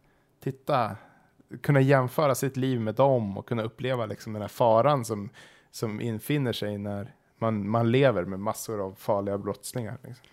titta, 0.44 0.96
kunna 1.62 1.82
jämföra 1.82 2.36
sitt 2.36 2.58
liv 2.58 2.82
med 2.82 2.96
dem 2.96 3.38
och 3.38 3.48
kunna 3.48 3.64
uppleva 3.64 4.06
liksom 4.06 4.34
den 4.34 4.42
här 4.42 4.50
faran 4.50 5.06
som, 5.06 5.30
som 5.72 6.02
infinner 6.02 6.54
sig 6.54 6.78
när 6.78 7.14
man, 7.38 7.70
man 7.70 7.92
lever 7.92 8.26
med 8.26 8.40
massor 8.40 8.82
av 8.86 8.96
farliga 8.96 9.38
brottslingar. 9.38 9.98
Liksom. 10.04 10.26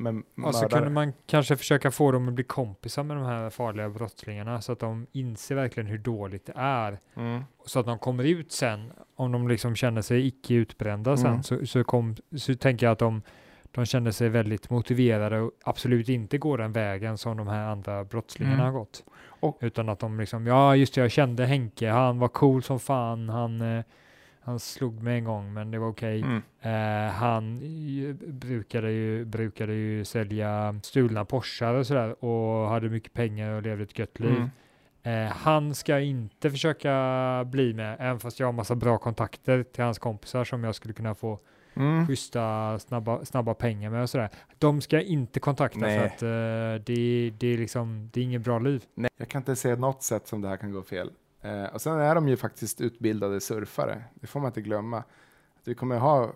Men 0.00 0.18
Och 0.18 0.54
så 0.54 0.62
mördare. 0.62 0.68
kunde 0.80 0.90
man 0.90 1.12
kanske 1.26 1.56
försöka 1.56 1.90
få 1.90 2.12
dem 2.12 2.28
att 2.28 2.34
bli 2.34 2.44
kompisar 2.44 3.02
med 3.02 3.16
de 3.16 3.24
här 3.26 3.50
farliga 3.50 3.88
brottslingarna 3.88 4.60
så 4.60 4.72
att 4.72 4.78
de 4.80 5.06
inser 5.12 5.54
verkligen 5.54 5.86
hur 5.86 5.98
dåligt 5.98 6.46
det 6.46 6.52
är. 6.56 6.98
Mm. 7.16 7.42
Så 7.66 7.80
att 7.80 7.86
de 7.86 7.98
kommer 7.98 8.24
ut 8.24 8.52
sen, 8.52 8.92
om 9.16 9.32
de 9.32 9.48
liksom 9.48 9.76
känner 9.76 10.02
sig 10.02 10.26
icke 10.26 10.54
utbrända 10.54 11.16
sen, 11.16 11.26
Mm. 11.26 11.42
så, 11.42 11.66
så, 11.66 11.84
kom, 11.84 12.16
så 12.36 12.54
tänker 12.54 12.86
jag 12.86 12.92
att 12.92 12.98
de, 12.98 13.22
de 13.72 13.84
känner 13.84 14.10
sig 14.10 14.28
väldigt 14.28 14.70
motiverade 14.70 15.40
och 15.40 15.50
absolut 15.64 16.08
inte 16.08 16.38
går 16.38 16.58
den 16.58 16.72
vägen 16.72 17.18
som 17.18 17.36
de 17.36 17.48
här 17.48 17.68
andra 17.68 18.04
brottslingarna 18.04 18.54
Mm. 18.62 18.66
har 18.66 18.72
gått. 18.80 19.04
Och- 19.40 19.58
Utan 19.60 19.88
att 19.88 19.98
de 19.98 20.20
liksom, 20.20 20.46
ja 20.46 20.76
just 20.76 20.94
det, 20.94 21.00
jag 21.00 21.10
kände 21.10 21.46
Henke, 21.46 21.88
han 21.90 22.18
var 22.18 22.28
cool 22.28 22.62
som 22.62 22.80
fan, 22.80 23.28
han, 23.28 23.60
eh, 23.78 23.84
han 24.48 24.58
slog 24.60 25.02
mig 25.02 25.18
en 25.18 25.24
gång 25.24 25.52
men 25.52 25.70
det 25.70 25.78
var 25.78 25.88
okej. 25.88 26.22
Mm. 26.22 26.42
Eh, 26.60 27.12
han 27.12 27.58
ju- 27.62 28.12
brukade 28.14 28.90
ju, 28.92 29.24
brukade 29.24 29.74
ju 29.74 30.04
sälja 30.04 30.80
stulna 30.82 31.24
Porschar 31.24 31.74
och 31.74 31.86
sådär 31.86 32.24
och 32.24 32.68
hade 32.68 32.88
mycket 32.88 33.12
pengar 33.12 33.50
och 33.52 33.62
levde 33.62 33.82
ett 33.84 33.98
gött 33.98 34.20
liv. 34.20 34.34
Mm. 34.36 35.26
Eh, 35.26 35.32
han 35.32 35.74
ska 35.74 36.00
inte 36.00 36.50
försöka 36.50 37.44
bli 37.46 37.74
med, 37.74 37.96
även 38.00 38.18
fast 38.20 38.40
jag 38.40 38.46
har 38.46 38.52
massa 38.52 38.74
bra 38.74 38.98
kontakter 38.98 39.62
till 39.62 39.84
hans 39.84 39.98
kompisar 39.98 40.44
som 40.44 40.64
jag 40.64 40.74
skulle 40.74 40.94
kunna 40.94 41.14
få 41.14 41.38
Mm. 41.74 42.06
schyssta, 42.06 42.78
snabba, 42.78 43.24
snabba 43.24 43.54
pengar 43.54 43.90
med 43.90 44.02
och 44.02 44.10
sådär. 44.10 44.28
De 44.58 44.80
ska 44.80 44.96
jag 44.96 45.04
inte 45.04 45.40
kontakta 45.40 45.78
Nej. 45.78 45.98
för 45.98 46.06
att 46.06 46.22
eh, 46.22 46.84
det, 46.86 47.30
det, 47.38 47.46
är 47.46 47.58
liksom, 47.58 48.10
det 48.12 48.20
är 48.20 48.24
inget 48.24 48.42
bra 48.42 48.58
liv. 48.58 48.82
Nej, 48.94 49.10
jag 49.16 49.28
kan 49.28 49.40
inte 49.40 49.56
se 49.56 49.76
något 49.76 50.02
sätt 50.02 50.26
som 50.26 50.40
det 50.40 50.48
här 50.48 50.56
kan 50.56 50.72
gå 50.72 50.82
fel. 50.82 51.10
Eh, 51.42 51.64
och 51.64 51.80
sen 51.80 51.98
är 52.00 52.14
de 52.14 52.28
ju 52.28 52.36
faktiskt 52.36 52.80
utbildade 52.80 53.40
surfare. 53.40 54.04
Det 54.14 54.26
får 54.26 54.40
man 54.40 54.46
inte 54.46 54.60
glömma. 54.60 54.98
Att 55.56 55.68
vi 55.68 55.74
kommer 55.74 55.98
ha 55.98 56.24
eh, 56.24 56.30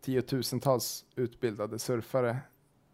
tiotusentals 0.00 1.04
utbildade 1.16 1.78
surfare 1.78 2.38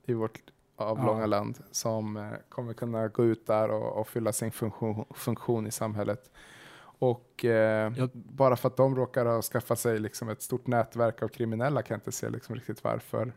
i 0.06 0.14
vårt 0.14 0.40
avlånga 0.76 1.20
Ja. 1.20 1.26
land 1.26 1.58
som 1.70 2.16
eh, 2.16 2.30
kommer 2.48 2.72
kunna 2.72 3.08
gå 3.08 3.24
ut 3.24 3.46
där 3.46 3.70
och, 3.70 4.00
och 4.00 4.08
fylla 4.08 4.32
sin 4.32 4.52
funktion, 4.52 5.04
funktion 5.14 5.66
i 5.66 5.70
samhället. 5.70 6.30
Och 6.98 7.44
eh, 7.44 7.92
Jag- 7.96 8.10
bara 8.14 8.56
för 8.56 8.68
att 8.68 8.76
de 8.76 8.96
råkar 8.96 9.26
ha 9.26 9.42
skaffat 9.42 9.78
sig 9.78 9.98
liksom 9.98 10.28
ett 10.28 10.42
stort 10.42 10.66
nätverk 10.66 11.22
av 11.22 11.28
kriminella 11.28 11.82
kan 11.82 11.94
jag 11.94 11.98
inte 11.98 12.12
se 12.12 12.30
liksom 12.30 12.54
riktigt 12.54 12.84
varför. 12.84 13.32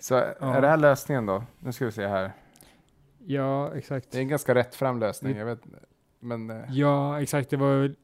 Så 0.00 0.14
är 0.14 0.60
det 0.60 0.68
här 0.68 0.76
lösningen 0.76 1.26
då? 1.26 1.44
Nu 1.58 1.72
ska 1.72 1.84
vi 1.84 1.92
se 1.92 2.06
här. 2.06 2.32
Ja, 3.26 3.74
exakt. 3.74 4.10
Det 4.10 4.18
är 4.18 4.22
en 4.22 4.28
ganska 4.28 4.54
rättfram 4.54 5.00
lösning. 5.00 5.36
Jag 5.36 5.46
vet, 5.46 5.60
men 6.20 6.50
eh, 6.50 6.56
Ja, 6.70 7.22
exakt. 7.22 7.50
Det 7.50 7.56
var 7.56 7.94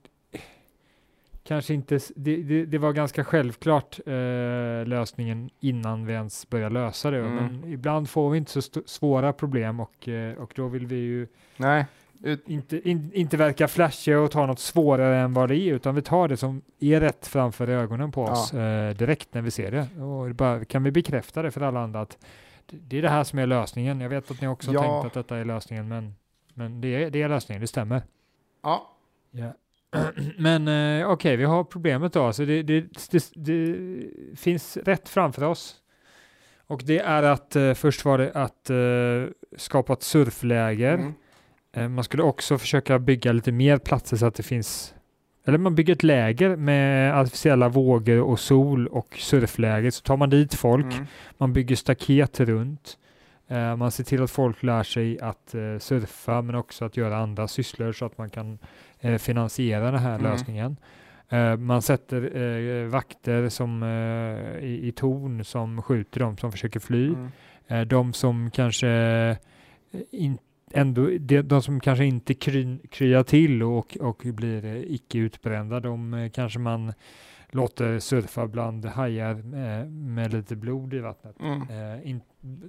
kanske 1.44 1.74
inte, 1.74 1.98
det, 2.16 2.36
det, 2.36 2.64
det 2.64 2.78
var 2.78 2.92
ganska 2.92 3.24
självklart 3.24 4.00
eh, 4.06 4.86
lösningen 4.86 5.50
innan 5.60 6.06
vi 6.06 6.12
ens 6.12 6.48
började 6.50 6.74
lösa 6.74 7.10
det. 7.10 7.18
Mm. 7.18 7.34
Men 7.34 7.72
ibland 7.72 8.08
får 8.10 8.30
vi 8.30 8.38
inte 8.38 8.62
så 8.62 8.80
svåra 8.86 9.32
problem 9.32 9.80
och, 9.80 10.08
eh, 10.08 10.34
och 10.38 10.52
då 10.56 10.68
vill 10.68 10.86
vi 10.86 10.96
ju 10.96 11.26
Nej, 11.56 11.86
ut, 12.22 12.48
inte, 12.48 12.88
in, 12.90 13.10
inte 13.14 13.36
verka 13.36 13.68
flashiga 13.68 14.20
och 14.20 14.30
ta 14.30 14.46
något 14.46 14.58
svårare 14.58 15.16
än 15.16 15.34
vad 15.34 15.48
det 15.48 15.56
är, 15.56 15.74
utan 15.74 15.94
vi 15.94 16.02
tar 16.02 16.28
det 16.28 16.36
som 16.36 16.62
är 16.80 17.00
rätt 17.00 17.26
framför 17.26 17.68
ögonen 17.68 18.12
på 18.12 18.22
Ja. 18.22 18.32
oss 18.32 18.54
eh, 18.54 18.94
direkt 18.94 19.34
när 19.34 19.42
vi 19.42 19.50
ser 19.50 19.70
det. 19.70 20.02
Och 20.02 20.28
det 20.28 20.34
bara, 20.34 20.64
kan 20.64 20.82
vi 20.82 20.90
bekräfta 20.90 21.42
det 21.42 21.50
för 21.50 21.60
alla 21.60 21.80
andra 21.80 22.00
att 22.00 22.18
det, 22.72 22.98
är 22.98 23.02
det 23.02 23.08
här 23.08 23.24
som 23.24 23.38
är 23.38 23.46
lösningen. 23.46 24.00
Jag 24.00 24.08
vet 24.08 24.30
att 24.30 24.40
ni 24.40 24.48
också 24.48 24.70
har 24.70 24.74
Ja. 24.74 25.02
tänkt 25.02 25.06
att 25.16 25.26
detta 25.26 25.36
är 25.38 25.44
lösningen, 25.44 25.88
men, 25.88 26.14
men 26.54 26.80
det, 26.80 26.88
är, 27.04 27.10
det 27.10 27.22
är 27.22 27.28
lösningen, 27.28 27.60
det 27.60 27.66
stämmer. 27.66 28.02
ja. 28.62 28.88
Ja. 29.30 29.52
Men 30.38 30.68
eh, 30.68 31.10
okej, 31.10 31.36
vi 31.36 31.44
har 31.44 31.64
problemet 31.64 32.12
då. 32.12 32.32
Så 32.32 32.44
det, 32.44 32.62
det, 32.62 32.80
det, 33.10 33.24
det 33.34 34.36
finns 34.36 34.76
rätt 34.76 35.08
framför 35.08 35.44
oss. 35.44 35.76
Och 36.66 36.82
det 36.84 36.98
är 36.98 37.22
att 37.22 37.56
eh, 37.56 37.74
först 37.74 38.04
var 38.04 38.18
det 38.18 38.32
att 38.32 38.70
eh, 38.70 39.34
skapa 39.56 39.92
ett 39.92 40.02
surfläger. 40.02 41.12
Mm. 41.74 41.94
Man 41.94 42.04
skulle 42.04 42.22
också 42.22 42.58
försöka 42.58 42.98
bygga 42.98 43.32
lite 43.32 43.52
mer 43.52 43.78
platser 43.78 44.16
så 44.16 44.26
att 44.26 44.34
det 44.34 44.42
finns 44.42 44.94
eller 45.44 45.58
man 45.58 45.74
bygger 45.74 45.92
ett 45.92 46.02
läger 46.02 46.56
med 46.56 47.14
artificiella 47.20 47.68
vågor 47.68 48.20
och 48.20 48.40
sol 48.40 48.86
och 48.86 49.16
surfläger. 49.18 49.90
Så 49.90 50.02
tar 50.02 50.16
man 50.16 50.30
dit 50.30 50.54
folk, 50.54 50.94
Mm. 50.94 51.06
man 51.38 51.52
bygger 51.52 51.76
staket 51.76 52.40
runt. 52.40 52.98
Eh, 53.48 53.76
man 53.76 53.90
ser 53.90 54.04
till 54.04 54.22
att 54.22 54.30
folk 54.30 54.62
lär 54.62 54.82
sig 54.82 55.20
att 55.20 55.54
eh, 55.54 55.78
surfa 55.78 56.42
men 56.42 56.54
också 56.54 56.84
att 56.84 56.96
göra 56.96 57.16
andra 57.16 57.48
sysslor 57.48 57.92
så 57.92 58.04
att 58.04 58.18
man 58.18 58.30
kan 58.30 58.58
eh, 59.00 59.18
finansiera 59.18 59.90
den 59.90 60.00
här 60.00 60.18
Mm. 60.18 60.32
lösningen. 60.32 60.76
Eh, 61.28 61.56
man 61.56 61.82
sätter 61.82 62.36
eh, 62.36 62.86
vakter 62.86 63.48
som, 63.48 63.82
eh, 63.82 64.64
i, 64.64 64.80
i 64.88 64.92
torn 64.92 65.44
som 65.44 65.82
skjuter 65.82 66.20
dem 66.20 66.36
som 66.36 66.52
försöker 66.52 66.80
fly. 66.80 67.14
Mm. 67.68 67.88
De 67.88 68.12
som 68.12 68.50
kanske 68.50 68.88
eh, 68.88 69.36
in, 70.10 70.38
ändå, 70.74 71.10
de, 71.20 71.42
de 71.42 71.62
som 71.62 71.80
kanske 71.80 72.04
inte 72.04 72.34
kry, 72.34 72.78
kryar 72.90 73.22
till 73.22 73.62
och, 73.62 73.96
och 74.00 74.22
blir 74.24 74.64
eh, 74.64 74.76
icke 74.76 75.18
utbrända, 75.18 75.80
de 75.80 76.14
eh, 76.14 76.30
kanske 76.30 76.58
man 76.58 76.92
låter 77.50 77.98
surfa 77.98 78.46
bland 78.46 78.84
hajar 78.84 79.34
med, 79.34 79.92
med 79.92 80.32
lite 80.32 80.56
blod 80.56 80.94
i 80.94 80.98
vattnet. 80.98 81.36
Mm. 81.40 81.62
Eh, 81.62 82.10
in, 82.10 82.20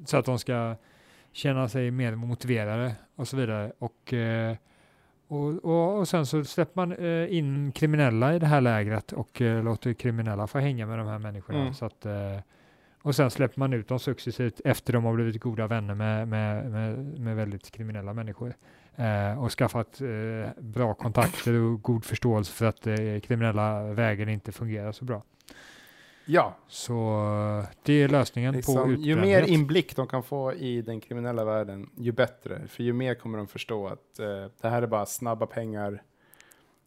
så 0.06 0.18
att 0.18 0.26
de 0.26 0.39
ska 0.39 0.76
känna 1.32 1.70
sig 1.70 1.92
mer 1.92 2.16
motiverade 2.16 2.96
och 3.16 3.28
så 3.28 3.38
vidare. 3.38 3.72
Och, 3.80 4.13
eh, 4.13 4.56
och, 5.28 5.66
och, 5.66 6.00
och 6.00 6.08
sen 6.08 6.26
så 6.26 6.44
släpper 6.44 6.86
man 6.86 6.92
eh, 6.92 7.38
in 7.38 7.72
kriminella 7.72 8.36
i 8.36 8.39
det 8.39 8.46
här 8.46 8.62
lägret 8.62 9.12
och 9.12 9.42
eh, 9.42 9.63
låter 9.63 9.94
kriminella 9.94 10.48
få 10.48 10.60
hänga 10.60 10.86
med 10.86 11.00
de 11.00 11.08
här 11.08 11.20
människorna. 11.20 11.62
Mm. 11.62 11.74
Så 11.74 11.86
att, 11.86 12.06
eh, 12.06 12.39
och 13.04 13.16
sen 13.16 13.32
släpper 13.32 13.60
man 13.60 13.74
ut 13.74 13.88
dem 13.88 14.00
successivt 14.00 14.62
efter 14.66 14.94
de 14.94 15.04
har 15.04 15.13
blivit 15.13 15.42
goda 15.42 15.68
vänner 15.68 15.96
med, 15.96 16.28
med, 16.28 16.72
med, 16.72 17.20
med 17.20 17.36
väldigt 17.36 17.72
kriminella 17.72 18.13
människor. 18.13 18.56
Eh, 18.96 19.44
och 19.44 19.52
skaffat 19.52 20.02
eh, 20.02 20.50
bra 20.63 20.94
kontakter 20.94 21.54
och 21.54 21.82
god 21.82 22.06
förståelse 22.06 22.54
för 22.54 22.66
att 22.66 22.88
eh, 22.88 23.20
kriminella 23.24 23.84
vägen 23.84 24.30
inte 24.30 24.52
fungerar 24.52 24.92
så 24.92 25.06
bra. 25.06 25.24
Ja, 26.26 26.56
Så 26.68 26.94
eh, 27.60 27.66
det 27.84 27.94
är 27.94 28.08
lösningen 28.10 28.54
på 28.54 28.58
liksom, 28.58 28.89
ju 28.89 28.94
utbrändhet. 28.96 29.48
mer 29.48 29.54
inblick 29.54 29.96
de 29.96 30.08
kan 30.08 30.24
få 30.24 30.54
i 30.54 30.82
den 30.82 31.00
kriminella 31.02 31.46
världen, 31.46 31.89
ju 31.98 32.12
bättre. 32.12 32.68
För 32.68 32.84
ju 32.84 32.94
mer 32.94 33.16
kommer 33.16 33.38
de 33.38 33.48
förstå 33.48 33.88
att 33.88 34.20
eh, 34.20 34.46
det 34.62 34.70
här 34.70 34.82
är 34.82 34.88
bara 34.88 35.06
snabba 35.06 35.46
pengar, 35.46 36.04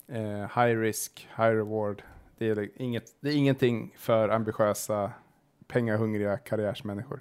eh, 0.08 0.62
high 0.62 0.80
risk, 0.80 1.28
high 1.36 1.50
reward. 1.50 2.02
Det 2.38 2.48
är, 2.48 2.68
inget, 2.76 3.04
det 3.20 3.28
är 3.28 3.36
ingenting 3.36 3.94
för 3.98 4.28
ambitiösa, 4.28 5.12
pengahungriga 5.68 6.36
karriärsmänniskor. 6.38 7.20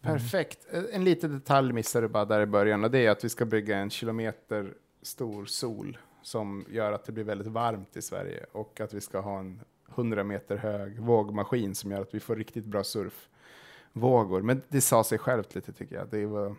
Perfekt. 0.00 0.58
Eh, 0.72 0.82
En 0.92 1.04
liten 1.04 1.32
detalj 1.32 1.72
missade 1.72 2.04
du 2.04 2.08
bara 2.12 2.24
där 2.24 2.40
i 2.40 2.46
början 2.46 2.84
och 2.84 2.90
det 2.90 3.06
är 3.06 3.10
att 3.10 3.24
vi 3.24 3.28
ska 3.28 3.44
bygga 3.44 3.76
en 3.76 3.90
kilometer 3.90 4.74
stor 5.02 5.44
sol 5.44 5.98
som 6.22 6.64
gör 6.68 6.92
att 6.92 7.04
det 7.04 7.12
blir 7.12 7.24
väldigt 7.24 7.46
varmt 7.46 7.96
i 7.96 8.02
Sverige 8.02 8.46
och 8.52 8.80
att 8.80 8.94
vi 8.94 9.00
ska 9.00 9.20
ha 9.20 9.38
en 9.38 9.60
100 9.94 10.24
meter 10.24 10.56
hög 10.56 10.98
vågmaskin 11.00 11.74
som 11.74 11.90
gör 11.90 12.00
att 12.00 12.14
vi 12.14 12.20
får 12.20 12.36
riktigt 12.36 12.64
bra 12.64 12.84
surfvågor. 12.84 14.42
Men 14.42 14.62
det 14.68 14.80
sa 14.80 15.04
sig 15.04 15.18
självt 15.18 15.54
lite 15.54 15.72
tycker 15.72 15.96
jag. 15.96 16.08
Det 16.10 16.26
var 16.26 16.54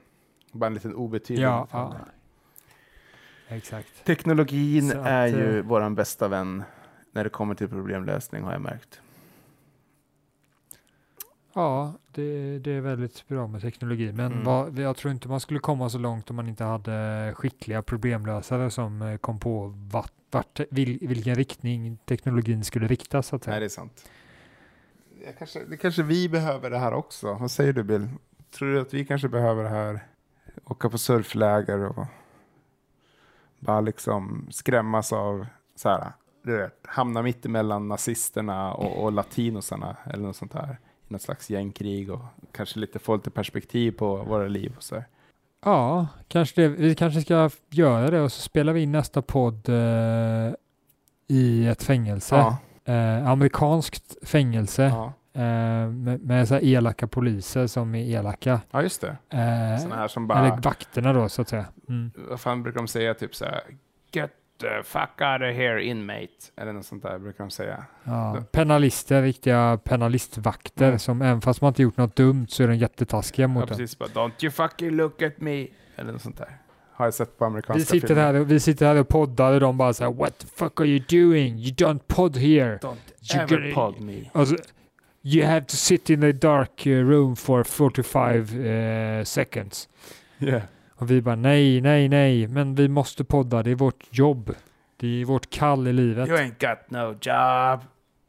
bara 0.52 0.68
en 0.68 0.74
liten 0.74 0.96
obetydlig 0.96 1.46
Ja, 1.46 1.62
detalj. 1.66 1.96
ja. 2.00 3.56
Exakt. 3.56 4.06
Teknologin 4.06 4.90
att, 4.92 5.06
är 5.08 5.28
ju 5.28 5.58
eh, 5.60 5.66
våran 5.66 5.96
bästa 5.96 6.28
vän 6.28 6.64
när 7.12 7.24
det 7.24 7.30
kommer 7.30 7.56
till 7.56 7.70
problemlösning 7.70 8.44
har 8.44 8.52
jag 8.52 8.62
märkt. 8.62 9.02
Ja, 11.58 11.94
det, 12.12 12.60
det 12.60 12.72
är 12.72 12.82
väldigt 12.82 13.28
bra 13.28 13.48
med 13.48 13.62
teknologi, 13.62 14.12
men 14.14 14.32
Mm. 14.32 14.44
vad, 14.44 14.80
jag 14.80 14.98
tror 14.98 15.12
inte 15.14 15.28
man 15.28 15.40
skulle 15.40 15.60
komma 15.60 15.90
så 15.90 15.98
långt 15.98 16.30
om 16.30 16.36
man 16.36 16.48
inte 16.48 16.64
hade 16.64 17.34
skickliga 17.36 17.82
problemlösare 17.82 18.72
som 18.72 19.02
eh, 19.02 19.18
kom 19.18 19.40
på 19.40 19.74
vart, 19.92 20.12
vart, 20.32 20.60
vil, 20.72 21.00
vilken 21.02 21.36
riktning 21.36 21.98
teknologin 22.06 22.64
skulle 22.64 22.88
riktas. 22.88 23.28
Så 23.28 23.36
att 23.36 23.42
Nej, 23.48 23.52
säga. 23.54 23.60
det 23.60 23.66
är 23.66 23.70
sant. 23.70 24.10
Jag 25.26 25.38
kanske, 25.38 25.66
det 25.66 25.78
kanske 25.78 26.04
vi 26.04 26.30
behöver 26.30 26.70
det 26.70 26.78
här 26.78 26.94
också. 26.94 27.34
Vad 27.34 27.52
säger 27.52 27.74
du 27.74 27.84
Bill? 27.84 28.10
Tror 28.52 28.74
du 28.74 28.82
att 28.82 28.94
vi 28.94 29.06
kanske 29.06 29.30
behöver 29.30 29.64
det 29.64 29.70
här? 29.70 30.00
Åka 30.66 30.90
på 30.90 30.98
surfläger 30.98 31.86
och 31.86 32.06
bara 33.60 33.82
liksom 33.82 34.48
skrämmas 34.52 35.14
av 35.14 35.46
så 35.76 35.90
här, 35.90 36.12
du 36.44 36.58
vet, 36.58 36.80
hamna 36.84 37.22
mitt 37.22 37.46
emellan 37.46 37.88
nazisterna 37.88 38.74
och, 38.74 39.04
och 39.04 39.12
latinosarna 39.12 39.98
eller 40.06 40.24
något 40.24 40.36
sånt 40.36 40.54
här. 40.54 40.78
I 41.08 41.14
något 41.14 41.22
slags 41.22 41.50
gängkrig 41.50 42.12
och 42.12 42.22
kanske 42.52 42.80
lite 42.80 43.00
få 43.00 43.16
lite 43.16 43.30
perspektiv 43.30 43.92
på 43.92 44.16
våra 44.16 44.48
liv 44.48 44.74
och 44.78 44.84
så. 44.84 45.04
Ja, 45.66 46.08
kanske 46.28 46.62
det, 46.62 46.68
vi 46.68 46.96
kanske 46.96 47.22
ska 47.22 47.50
göra 47.70 48.12
det 48.12 48.22
och 48.22 48.32
så 48.32 48.42
spelar 48.42 48.74
vi 48.74 48.82
in 48.82 48.92
nästa 48.92 49.22
podd 49.22 49.70
eh, 49.70 50.54
i 51.28 51.68
ett 51.68 51.84
fängelse. 51.84 52.36
Ja, 52.36 52.58
Eh, 52.88 53.28
amerikanskt 53.28 54.28
fängelse 54.28 54.84
ja. 54.84 55.14
eh, 55.42 55.90
med, 55.90 56.22
med 56.22 56.48
så 56.48 56.56
elaka 56.56 57.08
poliser 57.08 57.68
som 57.68 57.96
är 57.96 58.04
elaka. 58.04 58.62
ja, 58.72 58.82
just 58.82 59.02
det. 59.02 59.08
Eh, 59.30 59.78
Sådana 59.82 59.96
här 59.96 60.08
som 60.08 60.28
bara... 60.28 60.40
eller 60.40 60.62
vakterna 60.62 61.14
då 61.14 61.30
så 61.30 61.42
att 61.42 61.50
säga. 61.50 61.66
Mm. 61.90 62.12
vad 62.16 62.40
fan 62.40 62.64
brukar 62.64 62.80
de 62.80 62.88
säga? 62.88 63.14
Typ 63.14 63.36
så 63.36 63.46
här, 63.46 63.62
get 64.12 64.32
fuck 64.84 65.22
out 65.22 65.42
of 65.42 65.56
here 65.56 65.84
inmate. 65.84 66.28
Eller 66.58 66.74
något 66.74 66.86
sånt 66.86 67.04
där 67.04 67.20
brukar 67.20 67.44
de 67.44 67.52
säga. 67.52 67.86
Ja, 68.04 68.44
penalister, 68.52 69.22
riktiga 69.22 69.80
penalistvakter 69.84 70.86
Mm. 70.88 71.00
som 71.00 71.22
även 71.22 71.42
fast 71.42 71.62
man 71.62 71.68
inte 71.68 71.82
gjort 71.84 71.98
något 71.98 72.16
dumt 72.16 72.46
så 72.50 72.64
är 72.64 72.68
de 72.68 72.76
jättetaskiga 72.76 73.44
Ja, 73.44 73.48
mot 73.48 73.64
en. 73.64 73.68
precis. 73.78 74.00
Bara, 74.00 74.10
Don't 74.10 74.32
you 74.44 74.52
fucking 74.52 74.90
look 74.92 75.22
at 75.22 75.38
me. 75.42 75.68
Eller 75.96 76.12
något 76.12 76.22
sånt 76.22 76.38
där. 76.38 76.58
Har 76.94 77.06
jag 77.06 77.14
sett 77.14 77.38
på 77.38 77.46
amerikanska 77.46 77.80
Vi 77.80 77.86
sitter, 77.86 78.08
filmer. 78.08 78.22
här, 78.24 78.34
vi 78.34 78.60
sitter 78.60 78.86
här 78.86 78.96
och 78.96 79.08
poddar 79.08 79.54
och 79.54 79.60
de 79.60 79.78
bara 79.78 79.94
så 79.94 80.04
här 80.04 80.12
What 80.14 80.38
the 80.40 80.48
fuck 80.48 80.80
are 80.80 80.88
you 80.88 81.00
doing? 81.10 81.58
You 81.60 81.72
don't 81.76 82.00
pod 82.08 82.38
here. 82.38 82.78
Don't 82.78 82.96
You 83.34 83.42
ever 83.44 83.58
gonna- 83.58 83.74
pod 83.74 84.02
me. 84.02 84.30
Alltså, 84.34 84.56
you 85.24 85.46
have 85.46 85.62
to 85.66 85.76
sit 85.76 86.10
in 86.10 86.24
a 86.24 86.32
dark 86.32 86.88
uh, 86.88 86.94
room 86.94 87.36
for 87.36 87.64
45 87.64 88.36
uh, 88.60 89.24
seconds. 89.24 89.90
Yeah. 90.40 90.62
Och 90.98 91.12
vi 91.12 91.22
bara 91.22 91.36
nej, 91.36 91.82
nej, 91.82 92.10
nej, 92.10 92.48
men 92.48 92.76
vi 92.76 92.88
måste 92.88 93.24
podda, 93.24 93.64
det 93.64 93.72
är 93.72 93.76
vårt 93.76 94.04
jobb. 94.10 94.56
Det 94.98 95.22
är 95.22 95.26
vårt 95.26 95.50
kall 95.50 95.88
i 95.88 95.94
livet. 95.94 96.28
You 96.28 96.38
ain't 96.38 96.70
got 96.70 96.92
no 96.92 97.18
job. 97.22 97.80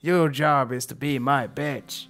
Your 0.00 0.30
job 0.30 0.72
is 0.72 0.86
to 0.86 0.94
be 0.94 1.18
my 1.18 1.48
bitch. 1.54 2.06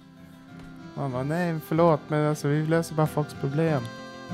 Man 0.95 1.11
bara, 1.11 1.23
nej 1.23 1.55
förlåt 1.67 1.99
men 2.07 2.29
alltså 2.29 2.47
vi 2.47 2.65
löser 2.65 2.95
bara 2.95 3.07
folks 3.07 3.33
problem. 3.33 3.81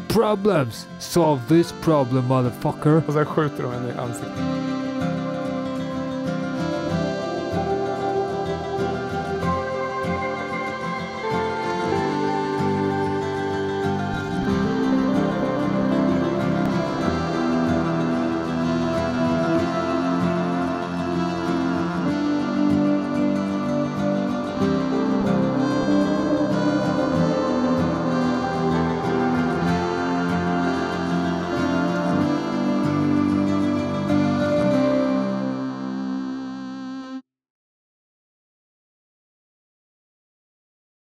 Problems! 0.07 0.88
Solve 0.99 1.41
this 1.47 1.75
problem 1.83 2.27
motherfucker! 2.27 3.01
Och 3.07 3.13
sen 3.13 3.25
skjuter 3.25 3.63
de 3.63 3.73
en 3.73 3.88
i 3.88 3.91
ansiktet. 3.91 4.72